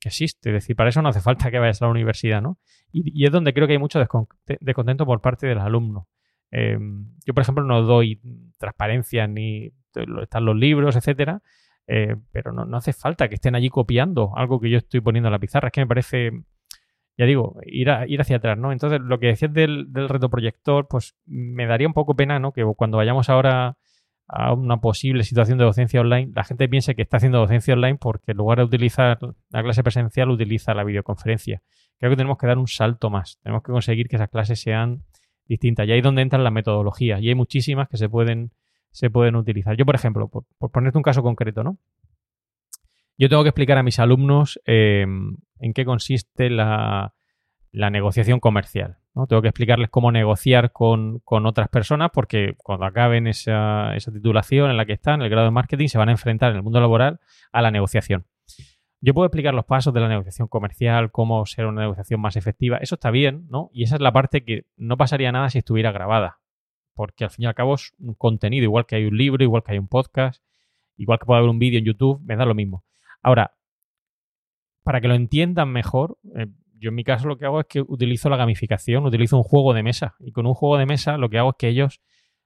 [0.00, 0.50] que existe.
[0.50, 2.58] Es decir, para eso no hace falta que vayas a la universidad, ¿no?
[2.92, 6.06] Y, es donde creo que hay mucho descontento por parte del alumno.
[6.50, 8.20] Em, yo, por ejemplo, no doy
[8.58, 9.72] transparencia ni
[10.22, 11.42] están los libros, etcétera,
[11.86, 15.32] eh, pero no, hace falta que estén allí copiando algo que yo estoy poniendo en
[15.32, 15.68] la pizarra.
[15.68, 16.30] Es que me parece,
[17.16, 18.72] ya digo, ir, ir hacia atrás, ¿no?
[18.72, 22.52] Entonces, lo que decías del, del retroproyector, pues me daría un poco pena, ¿no?
[22.52, 23.76] Que cuando vayamos ahora
[24.28, 27.96] a una posible situación de docencia online, la gente piense que está haciendo docencia online
[27.96, 29.18] porque en lugar de utilizar
[29.50, 31.62] la clase presencial, utiliza la videoconferencia.
[31.98, 33.38] Creo que tenemos que dar un salto más.
[33.42, 35.04] Tenemos que conseguir que esas clases sean
[35.46, 35.86] distintas.
[35.86, 37.20] Y ahí es donde entran las metodologías.
[37.22, 38.52] Y hay muchísimas que se pueden
[38.96, 39.76] se pueden utilizar.
[39.76, 41.76] Yo, por ejemplo, por, ponerte un caso concreto, ¿no?
[43.18, 47.12] Yo tengo que explicar a mis alumnos em, en qué consiste la,
[47.72, 48.96] negociación comercial.
[49.14, 49.26] ¿no?
[49.26, 54.78] Tengo que explicarles cómo negociar con, otras personas porque cuando acaben esa, esa, titulación en
[54.78, 57.20] la que están, el grado de marketing, se van a enfrentar en el mundo laboral
[57.52, 58.24] a la negociación.
[59.06, 62.78] Yo puedo explicar los pasos de la negociación comercial, cómo ser una negociación más efectiva.
[62.78, 63.70] Eso está bien, ¿no?
[63.72, 66.40] Y esa es la parte que no pasaría nada si estuviera grabada
[66.96, 69.62] porque al fin y al cabo es un contenido, igual que hay un libro, igual
[69.62, 70.42] que hay un podcast,
[70.96, 72.84] igual que puede haber un vídeo en YouTube, me da lo mismo.
[73.22, 73.54] Ahora,
[74.82, 76.46] para que lo entiendan mejor, eh,
[76.78, 79.74] yo en mi caso lo que hago es que utilizo la gamificación, utilizo un juego
[79.74, 80.16] de mesa.
[80.20, 82.00] Y con un juego de mesa lo que hago es que ellos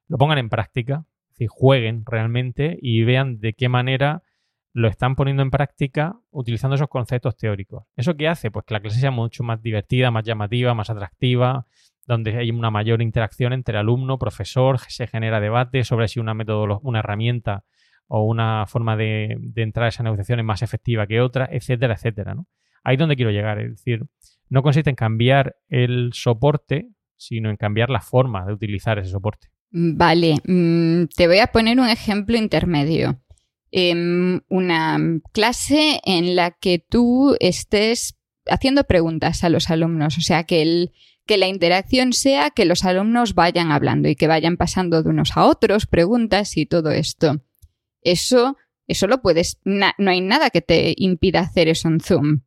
[0.09, 4.25] lo pongan en práctica, es decir, jueguen realmente y vean de qué manera
[4.73, 7.85] lo están poniendo en práctica utilizando esos conceptos teóricos.
[7.97, 8.51] ¿Eso qué hace?
[8.51, 11.67] Pues que la clase sea mucho más divertida, más llamativa, más atractiva,
[12.07, 16.35] donde hay una mayor interacción entre alumno, profesor, se genera debate sobre si una
[16.83, 17.65] una herramienta
[18.13, 22.35] o una forma de, entrar a esa negociación es más efectiva que otra, etcétera, etcétera.
[22.35, 22.49] ¿no?
[22.83, 24.05] Ahí es donde quiero llegar, es decir,
[24.49, 29.49] no consiste en cambiar el soporte, sino en cambiar la forma de utilizar ese soporte.
[29.71, 33.21] Vale, mm, te voy a poner un ejemplo intermedio.
[33.73, 34.99] Em, una
[35.33, 40.93] clase en la que tú estés haciendo preguntas a los alumnos, o sea, que el,
[41.25, 45.37] que la interacción sea que los alumnos vayan hablando y que vayan pasando de unos
[45.37, 47.45] a otros preguntas y todo esto.
[48.03, 48.57] Eso,
[48.89, 52.41] eso lo puedes, no hay nada que te impida hacer eso en Zoom.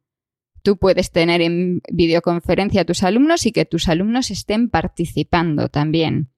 [0.62, 6.34] Tú puedes tener en videoconferencia a tus alumnos y que tus alumnos estén participando también.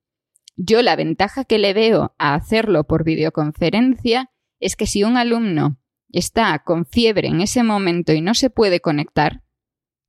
[0.56, 5.78] Yo la ventaja que le veo a hacerlo por videoconferencia es que si un alumno
[6.12, 9.44] está con fiebre en ese momento y no se puede conectar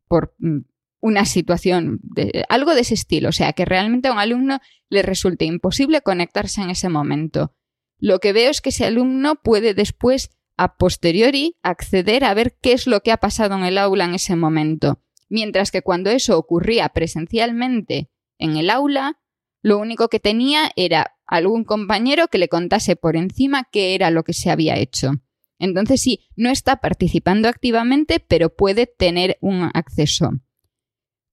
[0.09, 0.61] por mm,
[1.01, 5.03] una situación, de, algo de ese estilo, o sea, que realmente a un alumno le
[5.03, 7.55] resulte imposible conectarse en ese momento.
[7.99, 12.73] Lo que veo es que ese alumno puede después, a posteriori, acceder a ver qué
[12.73, 15.03] es lo que ha pasado en el aula en ese momento.
[15.29, 19.19] Mientras que cuando eso ocurría presencialmente en el aula,
[19.63, 24.25] lo único que tenía era algún compañero que le contase por encima qué era lo
[24.25, 25.13] que se había hecho.
[25.59, 30.33] Entonces sí, no está participando activamente, pero puede tener un acceso.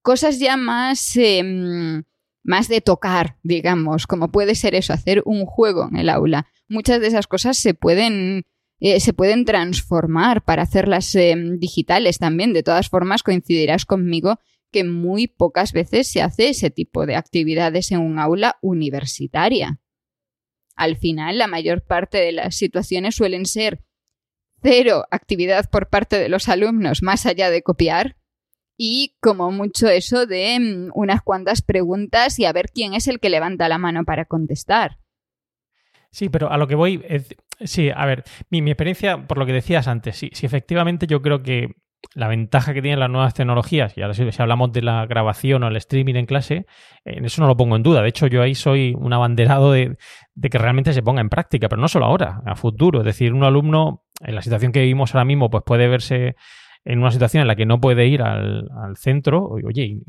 [0.01, 2.03] Cosas ya más, em,
[2.43, 6.47] más de tocar, digamos, como puede ser eso, hacer un juego en el aula.
[6.67, 8.43] Muchas de esas cosas se pueden,
[8.79, 12.53] eh, se pueden transformar para hacerlas em, digitales también.
[12.53, 14.39] De todas formas, coincidirás conmigo
[14.71, 19.79] que muy pocas veces se hace ese tipo de actividades en un aula universitaria.
[20.75, 23.83] Al final, la mayor parte de las situaciones suelen ser
[24.62, 28.15] cero actividad por parte de los alumnos más allá de copiar
[28.77, 33.19] y como mucho eso de mm, unas cuantas preguntas y a ver quién es el
[33.19, 34.99] que levanta la mano para contestar.
[36.12, 37.03] Sí, pero a lo que voy,
[37.62, 41.41] sí, a ver, mi, experiencia, por lo que decías antes, sí, sí, efectivamente yo creo
[41.41, 41.75] que
[42.15, 45.67] la ventaja que tienen las nuevas tecnologías, y ahora si, hablamos de la grabación o
[45.67, 46.65] el streaming en clase,
[47.05, 48.01] en eso no lo pongo en duda.
[48.01, 49.97] De hecho, yo ahí soy un abanderado de,
[50.41, 52.99] que realmente se ponga en práctica, pero no solo ahora, a futuro.
[52.99, 56.35] Es decir, un alumno, en la situación que vivimos ahora mismo, pues puede verse
[56.85, 59.47] en una situación en la que no puede ir al, al centro.
[59.47, 60.01] Oye,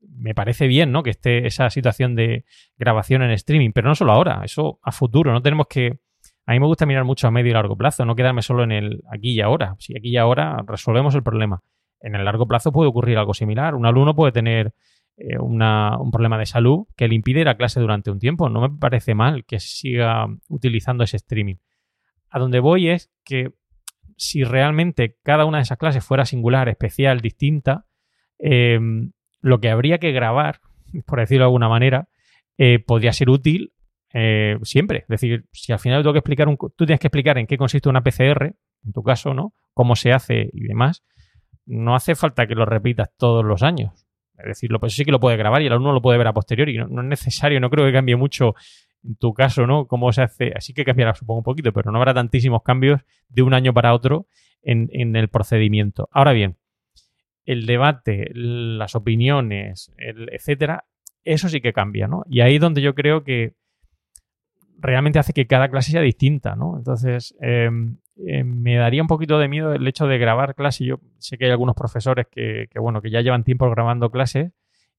[0.00, 1.02] me parece bien, ¿no?
[1.02, 2.44] Que esté esa situación de
[2.76, 5.32] grabación en streaming, pero no solo ahora, eso a futuro.
[5.32, 5.98] No tenemos que
[6.48, 8.72] a mí me gusta mirar mucho a medio y largo plazo, no quedarme solo en
[8.72, 9.76] el aquí y ahora.
[9.80, 11.62] Si aquí y ahora resolvemos el problema.
[12.00, 13.74] En el largo plazo puede ocurrir algo similar.
[13.74, 14.72] Un alumno puede tener
[15.18, 18.48] eh, un problema de salud que le impide ir a clase durante un tiempo.
[18.48, 21.56] No me parece mal que siga utilizando ese streaming.
[22.30, 23.50] A donde voy es que
[24.16, 27.84] si realmente cada una de esas clases fuera singular, especial, distinta,
[28.38, 30.60] em, lo que habría que grabar,
[31.06, 32.08] por decirlo de alguna manera,
[32.56, 33.74] eh, podría ser útil
[34.12, 35.00] eh, siempre.
[35.00, 37.56] Es decir, si al final tengo que explicar un, tú tienes que explicar en qué
[37.56, 39.52] consiste una PCR, en tu caso, ¿no?
[39.74, 41.04] Cómo se hace y demás,
[41.66, 44.06] no hace falta que lo repitas todos los años.
[44.38, 46.32] Es decir, pues sí que lo puede grabar y el alumno lo puede ver a
[46.32, 46.76] posteriori.
[46.78, 48.54] No, no, es necesario, no creo que cambie mucho
[49.04, 49.86] en tu caso, ¿no?
[49.86, 50.52] Cómo se hace.
[50.54, 53.92] Así que cambiará, supongo, un poquito, pero no habrá tantísimos cambios de un año para
[53.94, 54.26] otro
[54.62, 56.08] en, en el procedimiento.
[56.12, 56.56] Ahora bien,
[57.44, 60.84] el debate, las opiniones, el, etcétera,
[61.24, 62.22] eso sí que cambia, ¿no?
[62.28, 63.54] Y ahí es donde yo creo que
[64.78, 66.76] realmente hace que cada clase sea distinta, ¿no?
[66.78, 70.84] Entonces, em, em, me daría un poquito de miedo el hecho de grabar clase.
[70.84, 74.52] Yo sé que hay algunos profesores que, bueno, que ya llevan tiempo grabando clases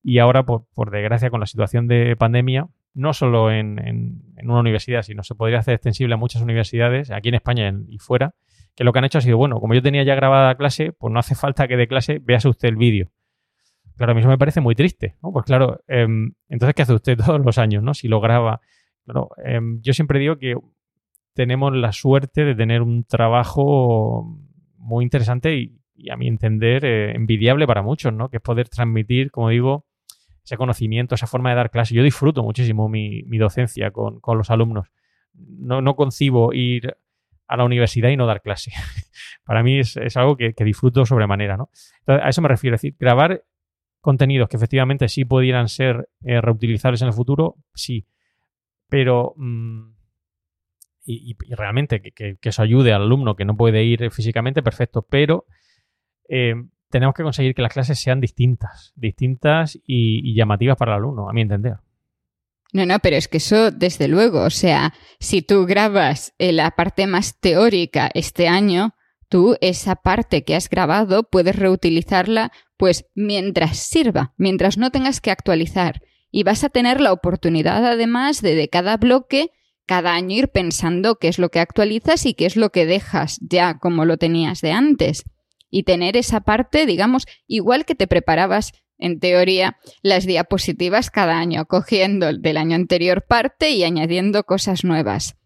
[0.04, 5.24] y ahora, por, desgracia, con la situación de pandemia, no solo en, una universidad, sino
[5.24, 8.34] se podría hacer extensible a muchas universidades, aquí en España y fuera,
[8.76, 11.14] que lo que han hecho ha sido, bueno, como yo tenía ya grabada clase, pues
[11.14, 13.12] no hace falta que de clase veas usted el vídeo.
[13.98, 15.34] Claro, a mí eso me parece muy triste, ¿no?
[15.34, 17.94] Pues claro, em, entonces, ¿qué hace usted todos los años, ¿no?
[17.94, 18.62] Si lo graba
[19.44, 20.56] Em, yo siempre digo que
[21.34, 24.38] tenemos la suerte de tener un trabajo
[24.78, 25.76] muy interesante y,
[26.10, 28.30] a mi entender eh, envidiable para muchos, ¿no?
[28.30, 29.86] Que es poder transmitir, como digo,
[30.44, 31.94] ese conocimiento, esa forma de dar clase.
[31.94, 34.88] Yo disfruto muchísimo mi, docencia con, los alumnos.
[35.34, 36.96] No, concibo ir
[37.48, 38.72] a la universidad y no dar clase.
[39.44, 41.70] para mí es, algo que, disfruto sobremanera, ¿no?
[42.08, 43.44] a eso me refiero, es decir, grabar
[44.00, 48.08] contenidos que efectivamente sí pudieran ser eh, reutilizables en el futuro, sí
[48.90, 49.34] pero...
[49.38, 49.94] Mm,
[51.12, 55.46] y, realmente que, eso ayude al alumno que no puede ir físicamente, perfecto, pero
[56.28, 56.54] eh,
[56.92, 61.34] tenemos que conseguir que las clases sean distintas, distintas y, llamativas para el alumno, a
[61.34, 61.78] mi entender.
[62.74, 67.08] No, no, pero es que eso, desde luego, o sea, si tú grabas la parte
[67.08, 68.94] más teórica este año,
[69.30, 75.32] tú esa parte que has grabado puedes reutilizarla pues mientras sirva, mientras no tengas que
[75.32, 79.52] actualizar y vas a tener la oportunidad además de de cada bloque
[79.90, 83.40] cada año ir pensando qué es lo que actualizas y qué es lo que dejas
[83.42, 85.24] ya como lo tenías de antes.
[85.72, 91.66] Y tener esa parte, digamos, igual que te preparabas en teoría las diapositivas cada año,
[91.66, 95.38] cogiendo del año anterior parte y añadiendo cosas nuevas.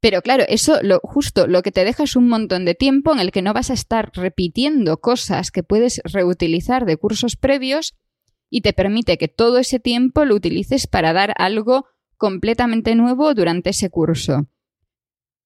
[0.00, 3.20] Pero claro, eso lo justo lo que te deja es un montón de tiempo en
[3.20, 7.94] el que no vas a estar repitiendo cosas que puedes reutilizar de cursos previos
[8.50, 11.86] y te permite que todo ese tiempo lo utilices para dar algo
[12.16, 14.48] completamente nuevo durante ese curso.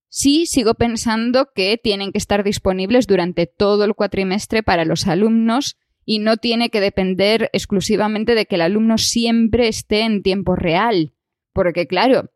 [0.09, 5.79] Sí, sigo pensando que tienen que estar disponibles durante todo el cuatrimestre para los alumnos
[6.05, 11.15] y no tiene que depender exclusivamente de que el alumno siempre esté en tiempo real,
[11.53, 12.31] porque claro,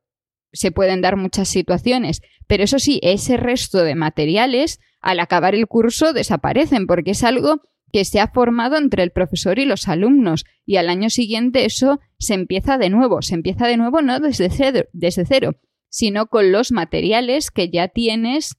[0.53, 5.67] se pueden dar muchas situaciones, pero eso sí, ese resto de materiales al acabar el
[5.67, 7.61] curso desaparecen porque es algo
[7.97, 11.99] que se ha formado entre el profesor y los alumnos y al año siguiente eso
[12.19, 15.53] se empieza de nuevo, se empieza de nuevo no desde cero, desde cero
[15.89, 18.59] sino con los materiales que ya tienes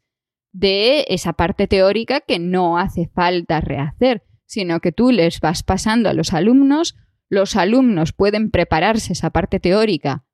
[0.53, 6.09] de esa parte teórica que no hace falta rehacer, sino que tú les vas pasando
[6.09, 6.95] a los alumnos,
[7.29, 10.25] los alumnos pueden prepararse esa parte teórica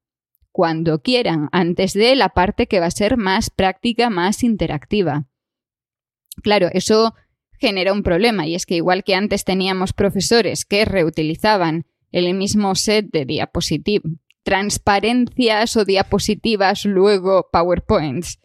[0.54, 5.28] cuando quieran, antes de la parte que va a ser más práctica, más interactiva.
[6.42, 7.16] Claro, eso
[7.64, 12.76] genera un problema y es que igual que antes teníamos profesores que reutilizaban el mismo
[12.76, 14.12] set de diapositivas,
[14.44, 18.42] transparencias o diapositivas, luego PowerPoints,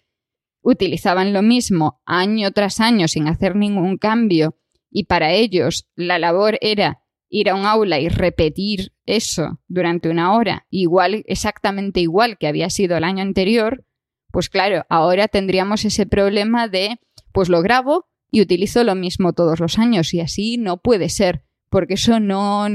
[0.62, 4.56] utilizaban lo mismo año tras año sin hacer ningún cambio
[4.88, 10.32] y para ellos la labor era ir a un aula y repetir eso durante una
[10.34, 13.84] hora, igual, exactamente igual que había sido el año anterior,
[14.30, 17.00] pues claro, ahora tendríamos ese problema de,
[17.32, 21.44] pues lo grabo y utilizo lo mismo todos los años y así no puede ser,
[21.70, 22.66] porque eso no,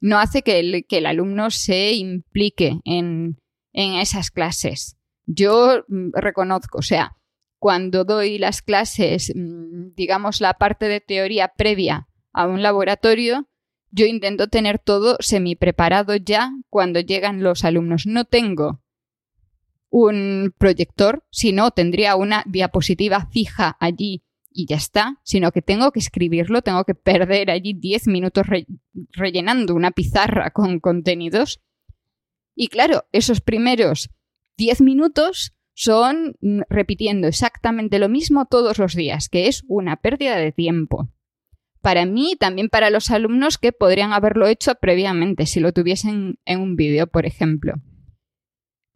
[0.00, 3.38] no hace que el, que el alumno se implique en,
[3.72, 4.96] en esas clases.
[5.26, 7.16] Yo mm, reconozco, o sea,
[7.58, 13.48] cuando doy las clases, mm, digamos, la parte de teoría previa a un laboratorio,
[13.90, 18.06] yo intento tener todo semi preparado ya cuando llegan los alumnos.
[18.06, 18.82] No tengo
[19.88, 24.25] un proyector, sino tendría una diapositiva fija allí
[24.56, 28.46] y ya está, sino que tengo que escribirlo, tengo que perder allí 10 minutos
[29.12, 31.60] rellenando una pizarra con contenidos.
[32.54, 34.10] Y claro, esos primeros
[34.56, 36.36] 10 minutos son
[36.70, 41.10] repitiendo exactamente lo mismo todos los días, que es una pérdida de tiempo
[41.86, 46.40] para mí y también para los alumnos que podrían haberlo hecho previamente si lo tuviesen
[46.44, 47.74] en un vídeo, por ejemplo.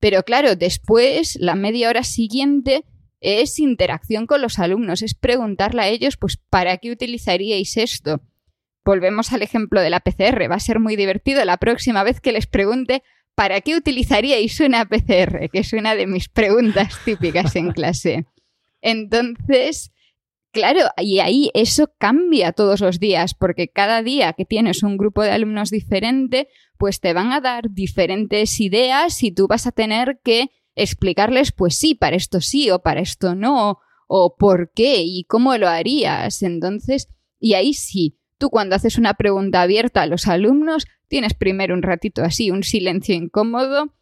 [0.00, 2.84] Pero claro, después, la media hora siguiente
[3.20, 8.20] es interacción con los alumnos, es preguntarle a ellos, pues, ¿para qué utilizaríais esto?
[8.84, 12.32] Volvemos al ejemplo de la PCR, va a ser muy divertido la próxima vez que
[12.32, 13.02] les pregunte,
[13.34, 15.50] ¿para qué utilizaríais una PCR?
[15.50, 18.26] Que es una de mis preguntas típicas en clase.
[18.80, 19.92] Entonces,
[20.52, 25.22] Claro, y ahí eso cambia todos los días, porque cada día que tienes un grupo
[25.22, 30.18] de alumnos diferente, pues te van a dar diferentes ideas y tú vas a tener
[30.24, 30.50] que
[30.82, 35.56] explicarles, pues sí, para esto sí o para esto no, o por qué y cómo
[35.56, 36.42] lo harías.
[36.42, 37.08] Entonces,
[37.38, 41.82] y ahí sí, tú cuando haces una pregunta abierta a los alumnos, tienes primero un
[41.82, 43.94] ratito así, un silencio incómodo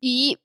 [0.00, 0.38] y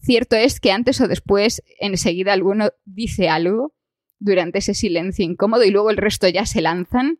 [0.00, 3.74] cierto es que antes o después enseguida alguno dice algo
[4.18, 7.18] durante ese silencio incómodo y luego el resto ya se lanzan.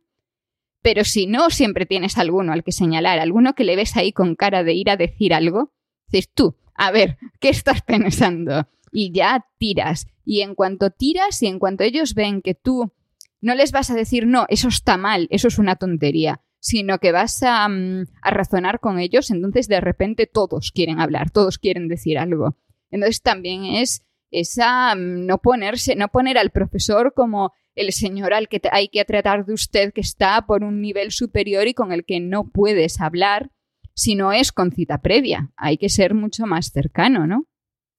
[0.81, 4.37] Pero si no, siempre tienes alguno al que señalar, alguno que le ves ahí con
[4.37, 5.73] cara de ir a decir algo,
[6.07, 8.66] dices tú, a ver, ¿qué estás pensando?
[8.91, 10.07] Y ya tiras.
[10.24, 12.93] Y en cuanto tiras y en cuanto ellos ven que tú
[13.41, 17.12] no les vas a decir, no, eso está mal, eso es una tontería, sino que
[17.12, 21.89] vas a, mm, a razonar con ellos, entonces de repente todos quieren hablar, todos quieren
[21.89, 22.57] decir algo.
[22.91, 28.49] Entonces también es esa mm, no ponerse, no poner al profesor como el señor al
[28.49, 32.05] que hay que tratar de usted que está por un nivel superior y con el
[32.05, 33.51] que no puedes hablar
[33.99, 35.51] si no es con cita previa.
[35.57, 37.47] Hay que ser mucho más cercano, ¿no?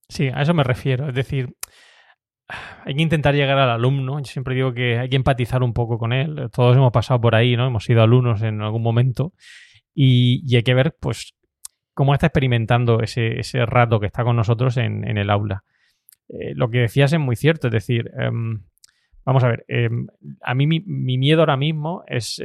[0.07, 1.09] Sí, a eso me refiero.
[1.09, 1.55] Es decir,
[2.85, 4.19] hay que intentar llegar al alumno.
[4.19, 6.49] Yo siempre digo que hay que empatizar un poco con él.
[6.53, 7.67] Todos hemos pasado por ahí, ¿no?
[7.67, 9.33] Hemos sido alumnos en algún momento.
[9.93, 11.35] Y, hay que ver, pues,
[11.93, 15.63] cómo está experimentando ese, rato que está con nosotros en el aula.
[16.29, 18.61] Eh, lo que decías es muy cierto, es decir, em,
[19.25, 20.07] vamos a ver, em,
[20.41, 22.41] a mí mi, miedo ahora mismo es,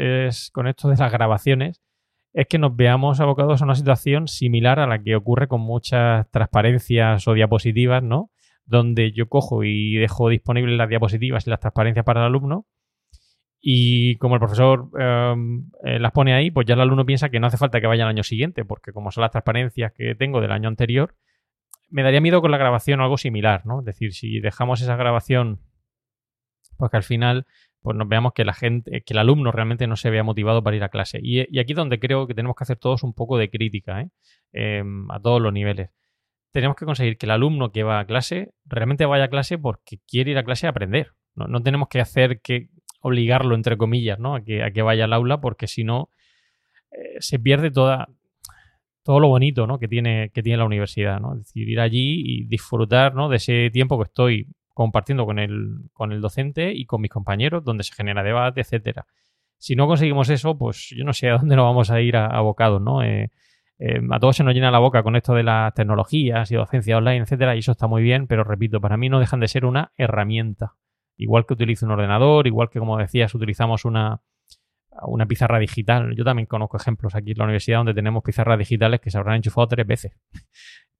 [0.52, 1.82] con esto de las grabaciones,
[2.34, 6.28] es que nos veamos abocados a una situación similar a la que ocurre con muchas
[6.32, 8.30] transparencias o diapositivas, ¿no?
[8.66, 12.66] Donde yo cojo y dejo disponibles las diapositivas y las transparencias para el alumno.
[13.60, 17.38] Y como el profesor em, eh, las pone ahí, pues ya el alumno piensa que
[17.38, 20.40] no hace falta que vaya al año siguiente, porque como son las transparencias que tengo
[20.40, 21.14] del año anterior,
[21.88, 23.78] me daría miedo con la grabación algo similar, ¿no?
[23.78, 25.60] Es decir, si dejamos esa grabación,
[26.76, 27.46] pues que al final
[27.84, 30.74] pues nos veamos que la gente, que el alumno realmente no se vea motivado para
[30.74, 31.20] ir a clase.
[31.22, 34.08] Y, aquí es donde creo que tenemos que hacer todos un poco de crítica, ¿eh?
[34.52, 35.90] Em, a todos los niveles.
[36.50, 39.98] Tenemos que conseguir que el alumno que va a clase realmente vaya a clase porque
[40.08, 41.10] quiere ir a clase a aprender.
[41.34, 42.70] No, tenemos que hacer que
[43.02, 44.34] obligarlo, entre comillas, ¿no?
[44.34, 46.08] a, que, a que vaya al aula porque si no
[46.90, 48.08] eh, se pierde toda,
[49.02, 49.78] todo lo bonito ¿no?
[49.78, 51.20] que, tiene, que tiene la universidad.
[51.20, 51.34] ¿no?
[51.34, 53.28] Es decir, ir allí y disfrutar ¿no?
[53.28, 57.64] de ese tiempo que estoy compartiendo con el, con el docente y con mis compañeros,
[57.64, 59.06] donde se genera debate, etcétera.
[59.56, 62.82] Si no conseguimos eso, pues yo no sé a dónde nos vamos a ir abocados,
[62.82, 63.02] ¿no?
[63.02, 63.30] Eh,
[63.78, 66.98] eh, a todos se nos llena la boca con esto de las tecnologías y docencia
[66.98, 69.64] online, etcétera, y eso está muy bien, pero repito, para mí no dejan de ser
[69.64, 70.74] una herramienta.
[71.16, 74.20] Igual que utilizo un ordenador, igual que como decías, utilizamos una,
[75.02, 76.14] una pizarra digital.
[76.16, 79.36] Yo también conozco ejemplos aquí en la universidad donde tenemos pizarras digitales que se habrán
[79.36, 80.12] enchufado tres veces,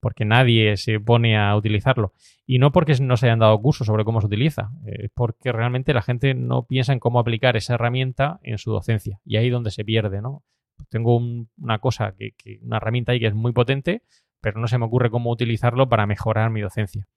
[0.05, 2.13] porque nadie se pone a utilizarlo.
[2.47, 5.95] Y no porque no se hayan dado cursos sobre cómo se utiliza, es porque realmente
[5.95, 9.19] la gente no piensa en cómo aplicar esa herramienta en su docencia.
[9.25, 10.43] Y ahí es donde se pierde, ¿no?
[10.91, 14.03] tengo una cosa, que, una herramienta ahí que es muy potente,
[14.43, 17.09] pero no se me ocurre cómo utilizarlo para mejorar mi docencia.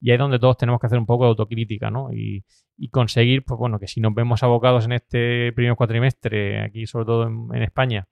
[0.00, 2.12] Y ahí es donde todos tenemos que hacer un poco de autocrítica, ¿no?
[2.12, 2.44] Y,
[2.92, 7.26] conseguir, pues bueno, que si nos vemos abocados en este primer cuatrimestre, aquí sobre todo
[7.26, 8.06] en, España,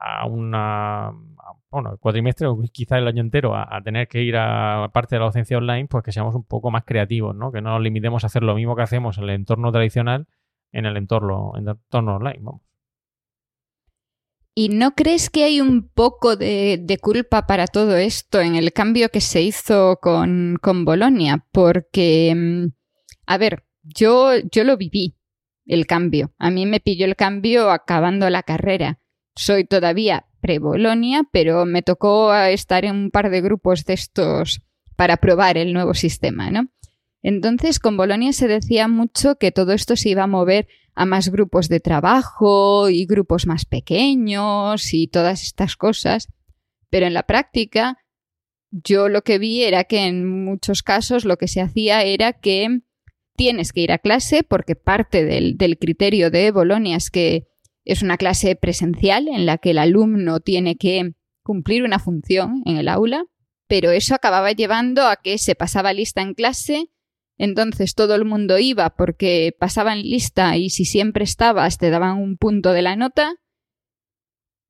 [0.00, 1.12] a una,
[1.70, 5.26] bueno, cuatrimestre o quizá el año entero, a, tener que ir a parte de la
[5.26, 7.52] docencia online, pues que seamos un poco más creativos, ¿no?
[7.52, 10.26] Que no nos limitemos a hacer lo mismo que hacemos en el entorno tradicional
[10.72, 12.62] en el entorno, en el entorno online, vamos.
[14.54, 19.08] ¿Y no crees que hay un poco de, culpa para todo esto en el cambio
[19.08, 21.46] que se hizo con, con Bolonia?
[21.52, 22.66] Porque, mm,
[23.26, 25.16] a ver, yo, yo lo viví,
[25.66, 26.32] el cambio.
[26.38, 28.98] A mí me pilló el cambio acabando la carrera.
[29.40, 34.60] Soy todavía pre-Bolonia, pero me tocó estar en un par de grupos de estos
[34.96, 36.68] para probar el nuevo sistema, ¿no?
[37.22, 41.30] Entonces, con Bolonia se decía mucho que todo esto se iba a mover a más
[41.30, 46.28] grupos de trabajo y grupos más pequeños y todas estas cosas.
[46.90, 47.96] Pero en la práctica,
[48.70, 52.82] yo lo que vi era que en muchos casos lo que se hacía era que
[53.36, 57.49] tienes que ir a clase porque parte del, criterio de Bolonia es que
[57.84, 61.12] es una clase presencial en la que el alumno tiene que
[61.42, 63.24] cumplir una función en el aula,
[63.68, 66.90] pero eso acababa llevando a que se pasaba lista en clase
[67.40, 72.36] entonces todo el mundo iba porque pasaban lista y si siempre estabas te daban un
[72.36, 73.34] punto de la nota.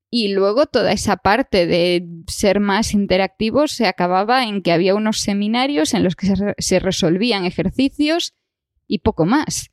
[0.08, 5.18] Y luego toda esa parte de ser más interactivos se acababa en que había unos
[5.18, 8.34] seminarios en los que se, resolvían ejercicios
[8.86, 9.72] y poco más.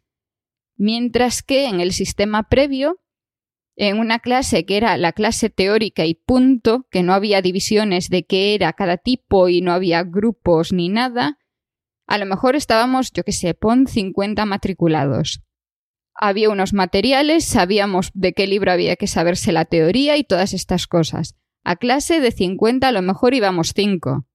[0.75, 2.99] Mientras que en el sistema previo,
[3.77, 8.25] en una clase que era la clase teórica y punto, que no había divisiones de
[8.25, 11.37] qué era cada tipo y no había grupos ni nada,
[12.07, 15.43] a lo mejor estábamos, yo qué sé, pon 50 matriculados.
[16.15, 20.87] Había unos materiales, sabíamos de qué libro había que saberse la teoría y todas estas
[20.87, 21.35] cosas.
[21.63, 24.25] A clase de 50 a lo mejor íbamos 5.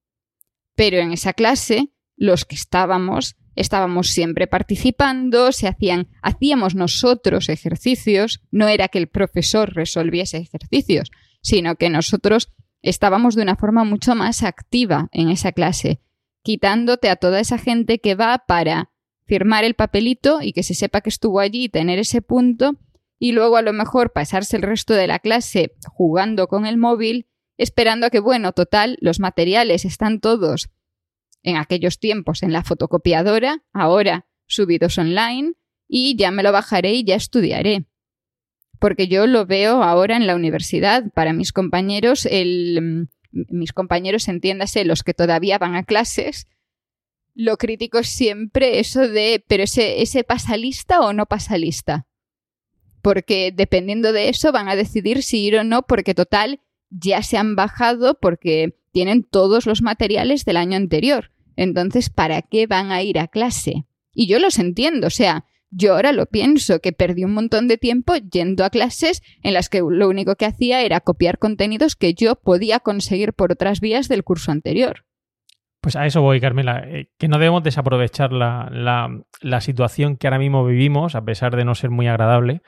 [0.75, 8.41] Pero en esa clase, los que estábamos, estábamos siempre participando, se hacían, hacíamos nosotros ejercicios,
[8.51, 12.49] no era que el profesor resolviese ejercicios, sino que nosotros
[12.81, 16.01] estábamos de una forma mucho más activa en esa clase
[16.43, 18.91] quitándote a toda esa gente que va para
[19.25, 22.75] firmar el papelito y que se sepa que estuvo allí y tener ese punto
[23.17, 27.27] y luego a lo mejor pasarse el resto de la clase jugando con el móvil,
[27.57, 30.69] esperando a que, bueno, total, los materiales están todos
[31.43, 35.53] en aquellos tiempos en la fotocopiadora, ahora subidos online,
[35.87, 37.85] y ya me lo bajaré y ya estudiaré.
[38.79, 41.11] Porque yo lo veo ahora en la universidad.
[41.13, 46.47] Para mis compañeros, el, mis compañeros, entiéndase, los que todavía van a clases,
[47.35, 52.07] lo crítico es siempre eso de, pero ese, ese pasa lista o no pasa lista.
[53.01, 57.37] Porque dependiendo de eso van a decidir si ir o no, porque total ya se
[57.37, 61.31] han bajado porque tienen todos los materiales del año anterior.
[61.57, 63.85] Entonces, ¿para qué van a ir a clase?
[64.13, 67.77] Y yo los entiendo, o sea, yo ahora lo pienso, que perdí un montón de
[67.77, 72.13] tiempo yendo a clases en las que lo único que hacía era copiar contenidos que
[72.13, 75.05] yo podía conseguir por otras vías del curso anterior.
[75.81, 79.09] Pues a eso voy, Carmela, eh, que no debemos desaprovechar la,
[79.59, 82.61] situación que ahora mismo vivimos, a pesar de no ser muy agradable.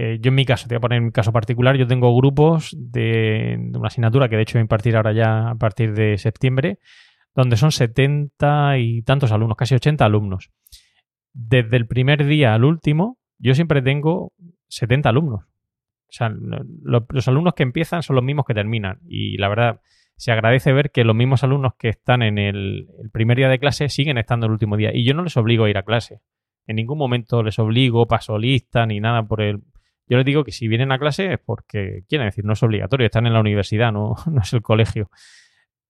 [0.00, 2.76] Eh, yo en mi caso, te voy a poner mi caso particular, yo tengo grupos
[2.78, 6.78] de, una asignatura que de hecho voy a impartir ahora ya a partir de septiembre,
[7.34, 10.50] donde son 70 y tantos alumnos, casi 80 alumnos
[11.38, 14.32] desde el primer día al último, yo siempre tengo
[14.68, 15.44] 70 alumnos.
[15.44, 18.98] O sea, los alumnos que empiezan son los mismos que terminan.
[19.06, 19.80] Y la verdad,
[20.16, 23.88] se agradece ver que los mismos alumnos que están en el, primer día de clase
[23.88, 24.90] siguen estando el último día.
[24.92, 26.20] Y yo no les obligo a ir a clase.
[26.66, 29.62] En ningún momento les obligo, paso lista, ni nada por el...
[30.08, 33.06] Yo les digo que si vienen a clase es porque quieren decir, no es obligatorio,
[33.06, 35.10] están en la universidad, no, no es el colegio.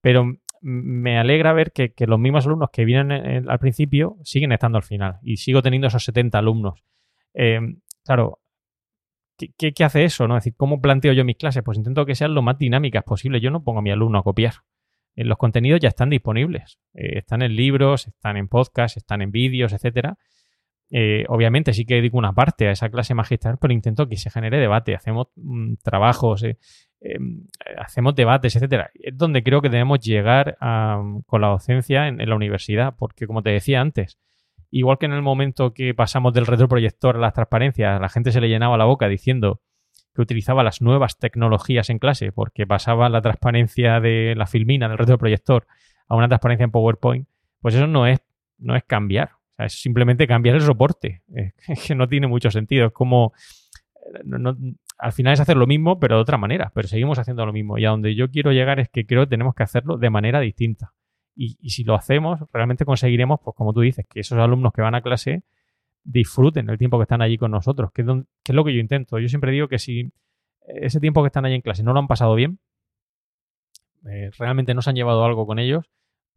[0.01, 4.85] Pero me alegra ver que, los mismos alumnos que vienen al principio siguen estando al
[4.85, 6.85] final y sigo teniendo esos 70 alumnos.
[7.35, 8.41] Em, claro,
[9.37, 10.27] ¿qué, hace eso?
[10.27, 10.37] ¿no?
[10.37, 11.62] Es decir, ¿cómo planteo yo mis clases?
[11.62, 13.41] Pues intento que sean lo más dinámicas posible.
[13.41, 14.55] Yo no pongo a mi alumno a copiar.
[15.14, 16.79] Eh, los contenidos ya están disponibles.
[16.95, 20.16] Eh, están en libros, están en podcasts, están en vídeos, etcétera.
[20.91, 24.30] Eh, obviamente sí que dedico una parte a esa clase magistral, pero intento que se
[24.30, 24.95] genere debate.
[24.95, 26.45] Hacemos mm, trabajos,
[27.01, 27.47] Em,
[27.78, 28.91] hacemos debates, etcétera.
[28.95, 30.57] Es donde creo que debemos llegar
[31.26, 34.18] con la docencia en, la universidad, porque como te decía antes,
[34.70, 38.41] igual que en el momento que pasamos del retroproyector a las transparencias, la gente se
[38.41, 39.61] le llenaba la boca diciendo
[40.14, 44.99] que utilizaba las nuevas tecnologías en clase, porque pasaba la transparencia de la filmina del
[44.99, 45.66] retroproyector
[46.09, 47.28] a una transparencia en PowerPoint,
[47.61, 48.20] pues eso no es,
[48.59, 49.38] no es cambiar.
[49.59, 51.23] Es simplemente cambiar el soporte.
[51.35, 51.53] Es
[51.89, 52.87] que no tiene mucho sentido.
[52.87, 53.33] Es como.
[54.99, 56.71] al final es hacer lo mismo, pero de otra manera.
[56.75, 57.79] Pero seguimos haciendo lo mismo.
[57.79, 60.41] Y a donde yo quiero llegar es que creo que tenemos que hacerlo de manera
[60.41, 60.93] distinta.
[61.41, 64.97] Y, si lo hacemos, realmente conseguiremos, pues como tú dices, que esos alumnos que van
[64.97, 65.45] a clase
[66.03, 69.21] disfruten el tiempo que están allí con nosotros, que es, lo que yo intento.
[69.21, 70.11] Yo siempre digo que si
[70.67, 72.59] ese tiempo que están allí en clase no lo han pasado bien,
[74.11, 75.85] eh, realmente no se han llevado algo con ellos,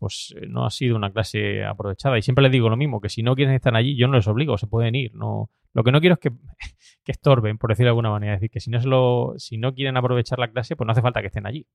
[0.01, 2.17] pues eh, no ha sido una clase aprovechada.
[2.17, 4.27] Y siempre les digo lo mismo, que si no quieren estar allí, yo no les
[4.27, 5.13] obligo, se pueden ir.
[5.13, 6.31] No, lo que no quiero es que,
[7.05, 8.33] que estorben, por decirlo de alguna manera.
[8.33, 11.03] Es decir, que si no, lo, si no quieren aprovechar la clase, pues no hace
[11.03, 11.67] falta que estén allí.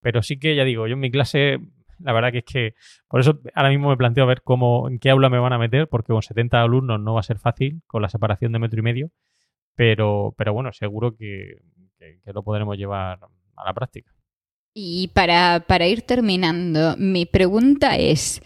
[0.00, 1.60] Pero sí que, ya digo, yo en mi clase
[1.98, 2.74] la verdad que es que
[3.06, 5.88] por eso ahora mismo me planteo ver cómo, en qué aula me van a meter,
[5.88, 8.82] porque con 70 alumnos no va a ser fácil con la separación de metro y
[8.82, 9.10] medio,
[9.74, 11.58] pero, pero bueno, seguro que,
[12.24, 13.20] lo podremos llevar
[13.56, 14.13] a la práctica.
[14.74, 18.42] Y para, para ir terminando, mi pregunta es,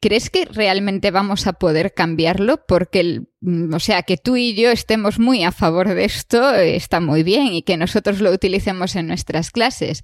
[0.00, 2.64] ¿crees que realmente vamos a poder cambiarlo?
[2.66, 7.00] Porque, mm, o sea, que tú y yo estemos muy a favor de esto está
[7.00, 10.02] muy bien y que nosotros lo utilicemos en nuestras clases.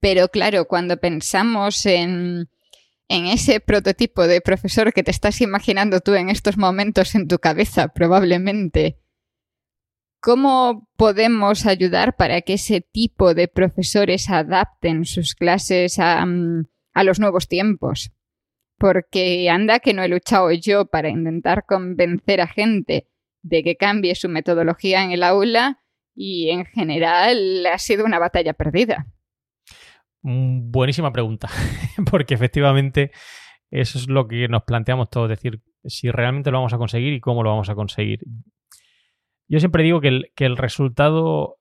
[0.00, 2.48] Pero claro, cuando pensamos en,
[3.08, 7.88] ese prototipo de profesor que te estás imaginando tú en estos momentos en tu cabeza,
[7.88, 8.98] probablemente,
[10.24, 16.24] ¿cómo podemos ayudar para que ese tipo de profesores adapten sus clases a,
[16.94, 18.10] a los nuevos tiempos?
[18.78, 23.06] Porque anda que no he luchado yo para intentar convencer a gente
[23.42, 25.82] de que cambie su metodología en el aula
[26.14, 29.06] y en general ha sido una batalla perdida.
[30.22, 31.48] Mm, buenísima pregunta,
[32.10, 33.10] porque efectivamente
[33.70, 37.20] eso es lo que nos planteamos todos, decir, si realmente lo vamos a conseguir y
[37.20, 38.20] cómo lo vamos a conseguir.
[39.54, 40.08] Yo siempre digo que
[40.46, 41.58] el, resultado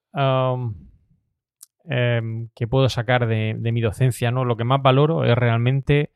[1.85, 4.45] em, que puedo sacar de, mi docencia, ¿no?
[4.45, 6.09] Lo que más valoro es realmente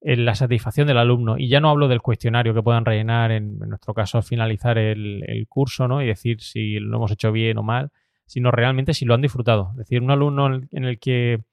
[0.00, 1.38] la satisfacción del alumno.
[1.38, 5.86] Y ya no hablo del cuestionario que puedan rellenar, en, nuestro caso, finalizar el, curso,
[5.86, 6.02] ¿no?
[6.02, 7.92] Y decir si lo hemos hecho bien o mal,
[8.26, 9.68] sino realmente si lo han disfrutado.
[9.74, 11.44] Es decir, un alumno en el que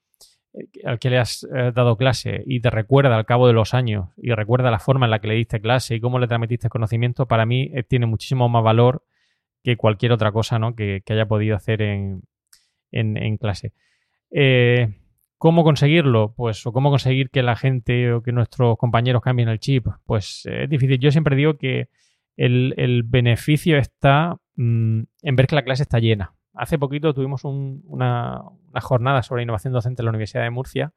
[0.85, 4.09] al que le has eh, dado clase y te recuerda al cabo de los años
[4.17, 7.27] y recuerda la forma en la que le diste clase y cómo le transmitiste conocimiento,
[7.27, 9.03] para mí eh, tiene muchísimo más valor
[9.65, 10.75] que cualquier otra cosa ¿no?
[10.75, 12.21] que, haya podido hacer en,
[13.37, 13.73] clase.
[14.31, 14.93] Eh,
[15.37, 16.33] ¿Cómo conseguirlo?
[16.37, 19.87] Pues, o cómo conseguir que la gente o que nuestros compañeros cambien el chip.
[20.05, 20.99] Pues es difícil.
[20.99, 21.89] Yo siempre digo que
[22.37, 28.41] el, beneficio está mm, en ver que la clase está llena hace poquito tuvimos una,
[28.81, 30.93] jornada sobre innovación docente en la Universidad de Murcia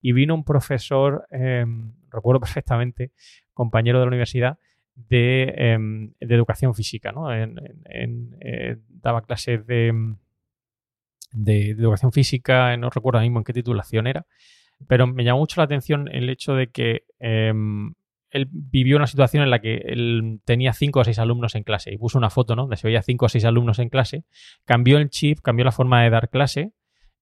[0.00, 3.12] y vino un profesor, em, recuerdo perfectamente,
[3.54, 4.58] compañero de la universidad,
[4.94, 7.12] de, em, educación física.
[7.12, 7.32] ¿no?
[7.34, 10.14] Eh, daba clases de,
[11.32, 14.26] de, educación física, no recuerdo mismo en qué titulación era,
[14.88, 17.94] pero me llamó mucho la atención el hecho de que em,
[18.30, 21.92] él vivió una situación en la que él tenía cinco o seis alumnos en clase
[21.92, 22.62] y puso una foto, ¿no?
[22.62, 24.24] Donde se veía cinco o seis alumnos en clase,
[24.64, 26.72] cambió el chip, cambió la forma de dar clase,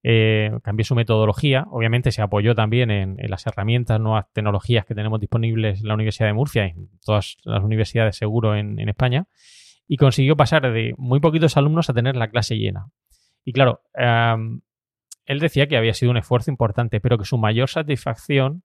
[0.02, 5.20] eh, cambió su metodología, obviamente se apoyó también en, las herramientas, nuevas tecnologías que tenemos
[5.20, 9.26] disponibles en la Universidad de Murcia y en todas las universidades seguro en, España,
[9.86, 12.86] y consiguió pasar de muy poquitos alumnos a tener la clase llena.
[13.44, 18.62] Y claro, él decía que había sido un esfuerzo importante, pero que su mayor satisfacción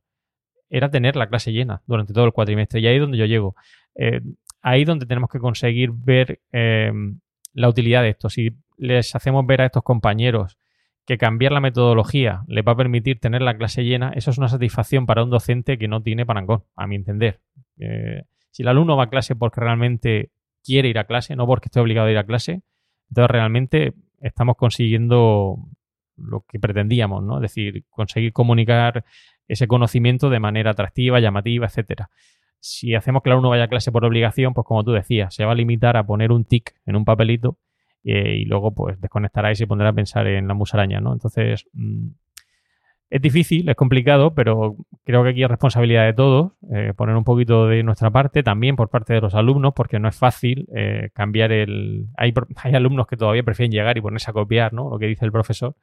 [0.70, 2.80] era tener la clase llena durante todo el cuatrimestre.
[2.80, 3.56] Y ahí es donde yo llego.
[3.96, 4.22] Eh,
[4.62, 7.20] ahí donde tenemos que conseguir ver em,
[7.54, 8.30] la utilidad de esto.
[8.30, 10.58] Si les hacemos ver a estos compañeros
[11.06, 14.50] que cambiar la metodología les va a permitir tener la clase llena, eso es una
[14.50, 17.42] satisfacción para un docente que no tiene parangón, a mi entender.
[17.78, 20.32] Eh, si el alumno va a clase porque realmente
[20.64, 22.64] quiere ir a clase, no porque esté obligado a ir a clase,
[23.10, 25.58] entonces realmente estamos consiguiendo
[26.18, 27.38] lo que pretendíamos, ¿no?
[27.38, 29.06] Es decir, conseguir comunicar
[29.48, 32.10] ese conocimiento de manera atractiva, llamativa, etcétera.
[32.60, 35.46] Si hacemos que el alumno vaya a clase por obligación, pues como tú decías, se
[35.46, 37.60] va a limitar a poner un tic en un papelito
[38.06, 41.14] eh, y luego pues desconectará y se pondrá a pensar en la musaraña, ¿no?
[41.14, 42.10] Entonces, mm,
[43.10, 47.24] es difícil, es complicado, pero creo que aquí es responsabilidad de todos eh, poner un
[47.24, 51.10] poquito de nuestra parte, también por parte de los alumnos, porque no es fácil eh,
[51.14, 52.08] cambiar el...
[52.16, 54.90] Hay, hay, alumnos que todavía prefieren llegar y ponerse a copiar, ¿no?
[54.90, 55.76] Lo que dice el profesor,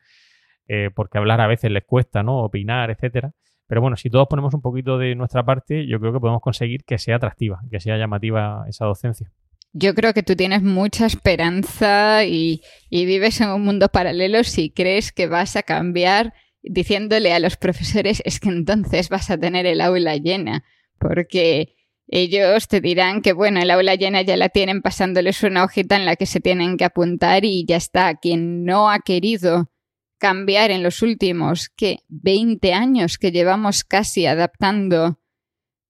[0.94, 2.38] porque hablar a veces les cuesta, ¿no?
[2.38, 3.32] Opinar, etcétera.
[3.66, 6.84] Pero bueno, si todos ponemos un poquito de nuestra parte, yo creo que podemos conseguir
[6.84, 9.30] que sea atractiva, que sea llamativa esa docencia.
[9.72, 15.12] Yo creo que tú tienes mucha esperanza y, vives en un mundo paralelo si crees
[15.12, 19.80] que vas a cambiar diciéndole a los profesores es que entonces vas a tener el
[19.80, 20.64] aula llena,
[20.98, 21.74] porque
[22.06, 26.04] ellos te dirán que, bueno, el aula llena ya la tienen pasándoles una hojita en
[26.04, 28.14] la que se tienen que apuntar y ya está.
[28.16, 29.70] Quien no ha querido
[30.18, 35.18] cambiar en los últimos, que 20 años que llevamos casi adaptando,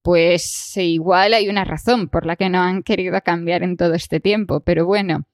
[0.02, 4.20] pues igual hay una razón por la que no han querido cambiar en todo este
[4.20, 4.60] tiempo.
[4.60, 5.26] Pero bueno,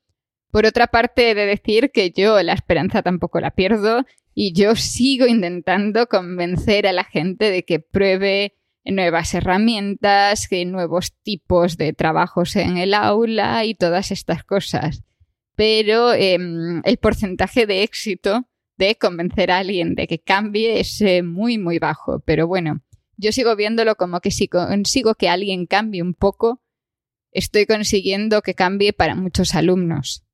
[0.51, 4.05] por otra parte, he de decir que yo la esperanza tampoco la pierdo
[4.35, 8.55] y yo sigo intentando convencer a la gente de que pruebe
[8.85, 15.03] nuevas herramientas, nuevos tipos de trabajos en el aula y todas estas cosas.
[15.57, 21.23] Pero em, el porcentaje de éxito de convencer a alguien de que cambie es eh,
[21.23, 22.21] muy, muy bajo.
[22.21, 22.81] Pero bueno,
[23.19, 26.63] yo sigo viéndolo como que si consigo que alguien cambie un poco,
[27.33, 30.25] estoy consiguiendo que cambie para muchos alumnos.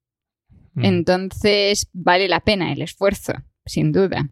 [0.75, 0.85] Mm.
[0.85, 3.33] Entonces, vale la pena el esfuerzo,
[3.65, 4.31] sin duda.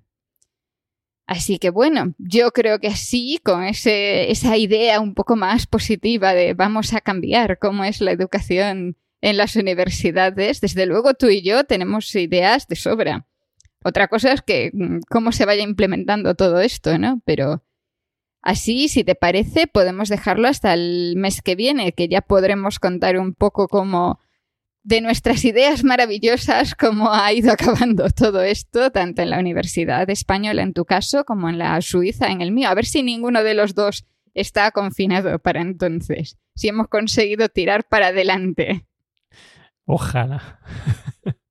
[1.26, 6.52] Así que bueno, yo creo que sí, con esa idea un poco más positiva de
[6.52, 11.64] vamos a cambiar cómo es la educación en las universidades, desde luego tú y yo
[11.64, 13.26] tenemos ideas de sobra.
[13.84, 17.22] Otra cosa es que mm, cómo se vaya implementando todo esto, ¿no?
[17.24, 17.62] Pero
[18.42, 23.18] así, si te parece, podemos dejarlo hasta el mes que viene, que ya podremos contar
[23.18, 24.18] un poco cómo
[24.82, 30.62] de nuestras ideas maravillosas, cómo ha ido acabando todo esto, tanto en la Universidad Española
[30.62, 32.68] en tu caso como en la Suiza en el mío.
[32.68, 37.84] A ver si ninguno de los dos está confinado para entonces, si hemos conseguido tirar
[37.84, 38.86] para adelante.
[39.84, 40.60] Ojalá.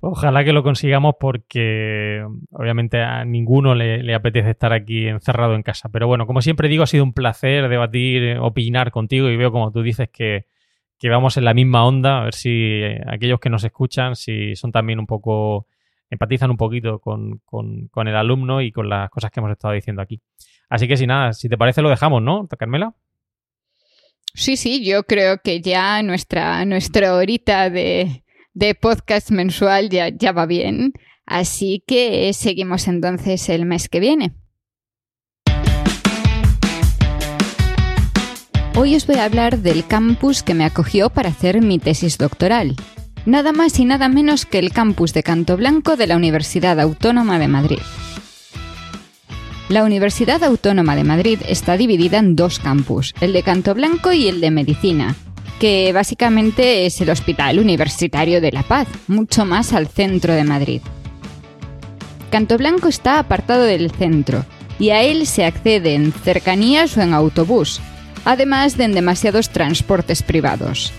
[0.00, 5.88] Ojalá que lo consigamos porque obviamente a ninguno le, apetece estar aquí encerrado en casa.
[5.90, 9.72] Pero bueno, como siempre digo, ha sido un placer debatir, opinar contigo y veo como
[9.72, 10.46] tú dices que,
[10.98, 14.56] que vamos en la misma onda, a ver si eh, aquellos que nos escuchan, si
[14.56, 15.66] son también un poco,
[16.10, 17.42] empatizan un poquito con,
[18.06, 20.20] el alumno y con las cosas que hemos estado diciendo aquí.
[20.68, 22.94] Así que si nada, si te parece lo dejamos, ¿no, Carmela?
[24.32, 28.23] Sí, sí, yo creo que ya nuestra, nuestra horita de,
[28.54, 30.92] de podcast mensual ya, ya va bien.
[31.26, 34.34] Así que seguimos entonces el mes que viene.
[38.76, 42.74] Hoy os voy a hablar del campus que me acogió para hacer mi tesis doctoral.
[43.24, 47.38] Nada más y nada menos que el campus de Canto Blanco de la Universidad Autónoma
[47.38, 47.78] de Madrid.
[49.68, 54.28] La Universidad Autónoma de Madrid está dividida en dos campus, el de Canto Blanco y
[54.28, 55.16] el de Medicina,
[55.64, 60.82] que básicamente es el Hospital Universitario de La Paz, mucho más al centro de Madrid.
[62.30, 64.44] Canto Blanco está apartado del centro
[64.78, 67.80] y a él se accede en cercanías o en autobús,
[68.26, 70.92] además de en demasiados transportes privados.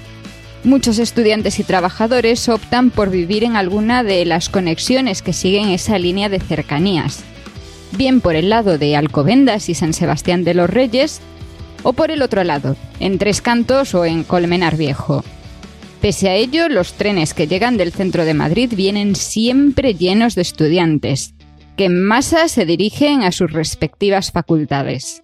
[0.64, 6.00] Muchos estudiantes y trabajadores optan por vivir en alguna de las conexiones que siguen esa
[6.00, 7.24] línea de cercanías,
[7.92, 11.22] bien por el lado de Alcobendas y San Sebastián de los Reyes,
[11.86, 15.24] o por el otro lado, en Tres Cantos o en Colmenar Viejo.
[16.02, 20.42] Pese a ello, los trenes que llegan del centro de Madrid vienen siempre llenos de
[20.42, 21.36] estudiantes,
[21.78, 25.22] que en masa se dirigen a sus respectivas facultades.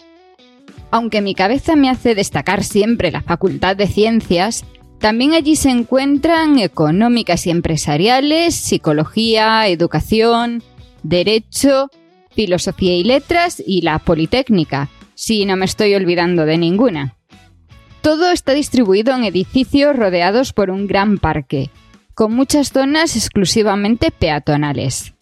[0.91, 4.63] Aunque mi cabeza me hace destacar siempre la Facultad de Ciencias,
[4.99, 10.61] también allí se encuentran económicas y empresariales, psicología, educación,
[11.01, 11.89] derecho,
[12.35, 14.89] filosofía y letras y la Politécnica,
[15.21, 17.15] si no me estoy olvidando de ninguna.
[18.01, 21.69] Todo está distribuido en edificios rodeados por un gran parque,
[22.15, 25.13] con muchas zonas exclusivamente peatonales.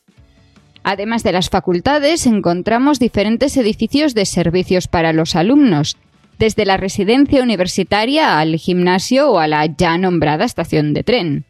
[0.84, 5.98] Además de las facultades, encontramos diferentes edificios de servicios para los alumnos,
[6.38, 11.46] desde la residencia universitaria al gimnasio o a la ya nombrada estación de tren.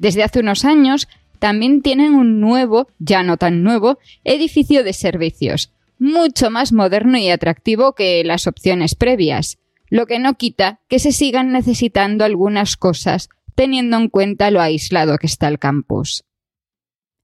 [0.00, 1.06] Desde hace unos años
[1.38, 7.28] también tienen un nuevo, ya no tan nuevo, edificio de servicios, mucho más moderno y
[7.28, 13.28] atractivo que las opciones previas, lo que no quita que se sigan necesitando algunas cosas
[13.54, 16.24] teniendo en cuenta lo aislado que está el campus.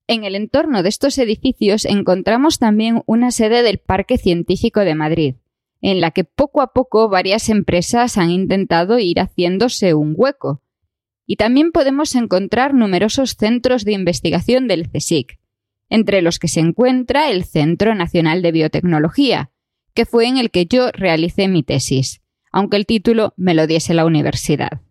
[0.07, 5.37] En el entorno de estos edificios encontramos también una sede del Parque Científico de Madrid,
[5.81, 10.61] en la que poco a poco varias empresas han intentado ir haciéndose un hueco.
[11.27, 15.39] Y también podemos encontrar numerosos centros de investigación del CSIC,
[15.89, 19.51] entre los que se encuentra el Centro Nacional de Biotecnología,
[19.95, 22.23] que fue en el que yo realicé mi tesis,
[22.53, 24.83] aunque el título me lo diese la universidad.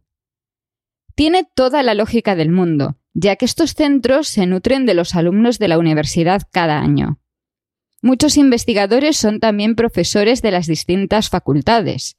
[1.16, 5.60] Tiene toda la lógica del mundo, ya que estos centros se nutren de los alumnos
[5.60, 7.20] de la universidad cada año.
[8.02, 12.18] Muchos investigadores son también profesores de las distintas facultades,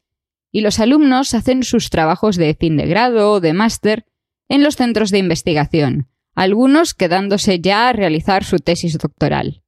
[0.51, 4.07] y los alumnos hacen sus trabajos de fin de grado o de máster
[4.49, 9.63] en los centros de investigación, algunos quedándose ya a realizar su tesis doctoral.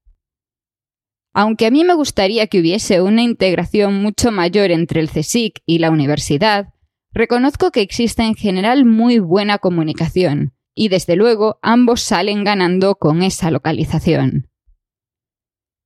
[1.33, 5.79] Aunque a mí me gustaría que hubiese una integración mucho mayor entre el CSIC y
[5.79, 6.75] la universidad,
[7.11, 13.23] reconozco que existe en general muy buena comunicación, y desde luego ambos salen ganando con
[13.23, 14.51] esa localización.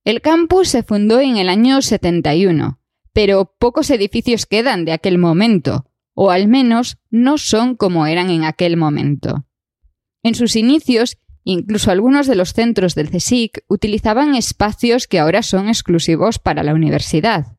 [0.03, 2.79] El campus se fundó en el año 71,
[3.13, 8.43] pero pocos edificios quedan de aquel momento, o al menos no son como eran en
[8.43, 9.45] aquel momento.
[10.23, 15.67] En sus inicios, incluso algunos de los centros del CSIC utilizaban espacios que ahora son
[15.67, 17.57] exclusivos para la universidad.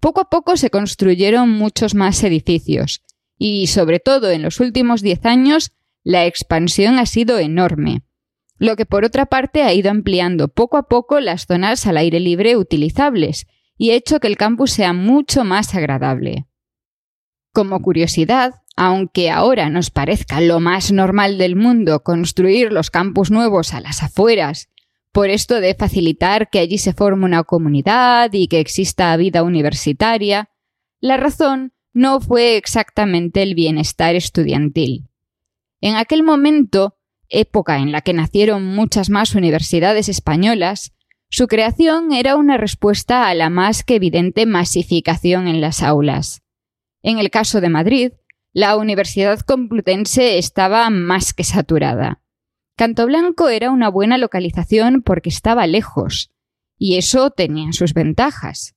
[0.00, 3.02] Poco a poco se construyeron muchos más edificios,
[3.38, 5.72] y sobre todo en los últimos diez años
[6.02, 8.02] la expansión ha sido enorme,
[8.58, 12.20] lo que por otra parte ha ido ampliando poco a poco las zonas al aire
[12.20, 16.46] libre utilizables y ha hecho que el campus sea mucho más agradable.
[17.52, 23.74] Como curiosidad, aunque ahora nos parezca lo más normal del mundo construir los campus nuevos
[23.74, 24.68] a las afueras,
[25.12, 30.48] por esto de facilitar que allí se forme una comunidad y que exista vida universitaria,
[31.00, 35.08] la razón no fue exactamente el bienestar estudiantil.
[35.82, 36.96] En aquel momento,
[37.28, 40.92] época en la que nacieron muchas más universidades españolas,
[41.28, 46.42] su creación era una respuesta a la más que evidente masificación en las aulas.
[47.02, 48.12] En el caso de Madrid,
[48.52, 52.22] la Universidad Complutense estaba más que saturada.
[52.76, 56.30] Canto Blanco era una buena localización porque estaba lejos,
[56.78, 58.74] y eso tenía sus ventajas.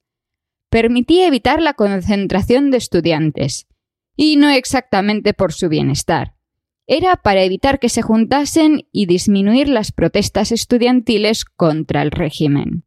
[0.69, 3.67] Permitía evitar la concentración de estudiantes,
[4.15, 6.35] y no exactamente por su bienestar
[6.87, 12.83] era para evitar que se juntasen y disminuir las protestas estudiantiles contra el régimen.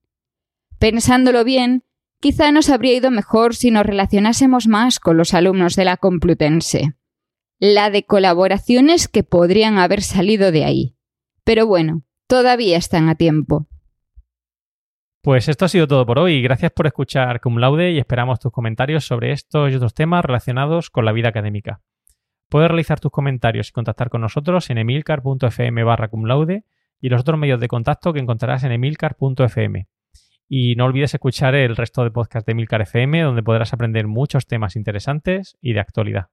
[0.79, 1.85] Pensándolo bien,
[2.21, 6.95] quizá nos habría ido mejor si nos relacionásemos más con los alumnos de la Complutense.
[7.59, 10.97] La de colaboraciones que podrían haber salido de ahí.
[11.45, 13.67] Pero bueno, todavía están a tiempo.
[15.23, 16.41] Pues esto ha sido todo por hoy.
[16.41, 20.91] Gracias por escuchar Cum Laude y esperamos tus comentarios sobre estos y otros temas relacionados
[20.91, 21.81] con la vida académica.
[22.49, 26.65] Puedes realizar tus comentarios y contactar con nosotros en emilcar.fm barra cumlaude
[27.01, 29.89] y los otros medios de contacto que encontrarás en emilcar.fm.
[30.49, 34.47] Y no olvides escuchar el resto de podcast de Emilcar FM, donde podrás aprender muchos
[34.47, 36.29] temas interesantes y de actualidad.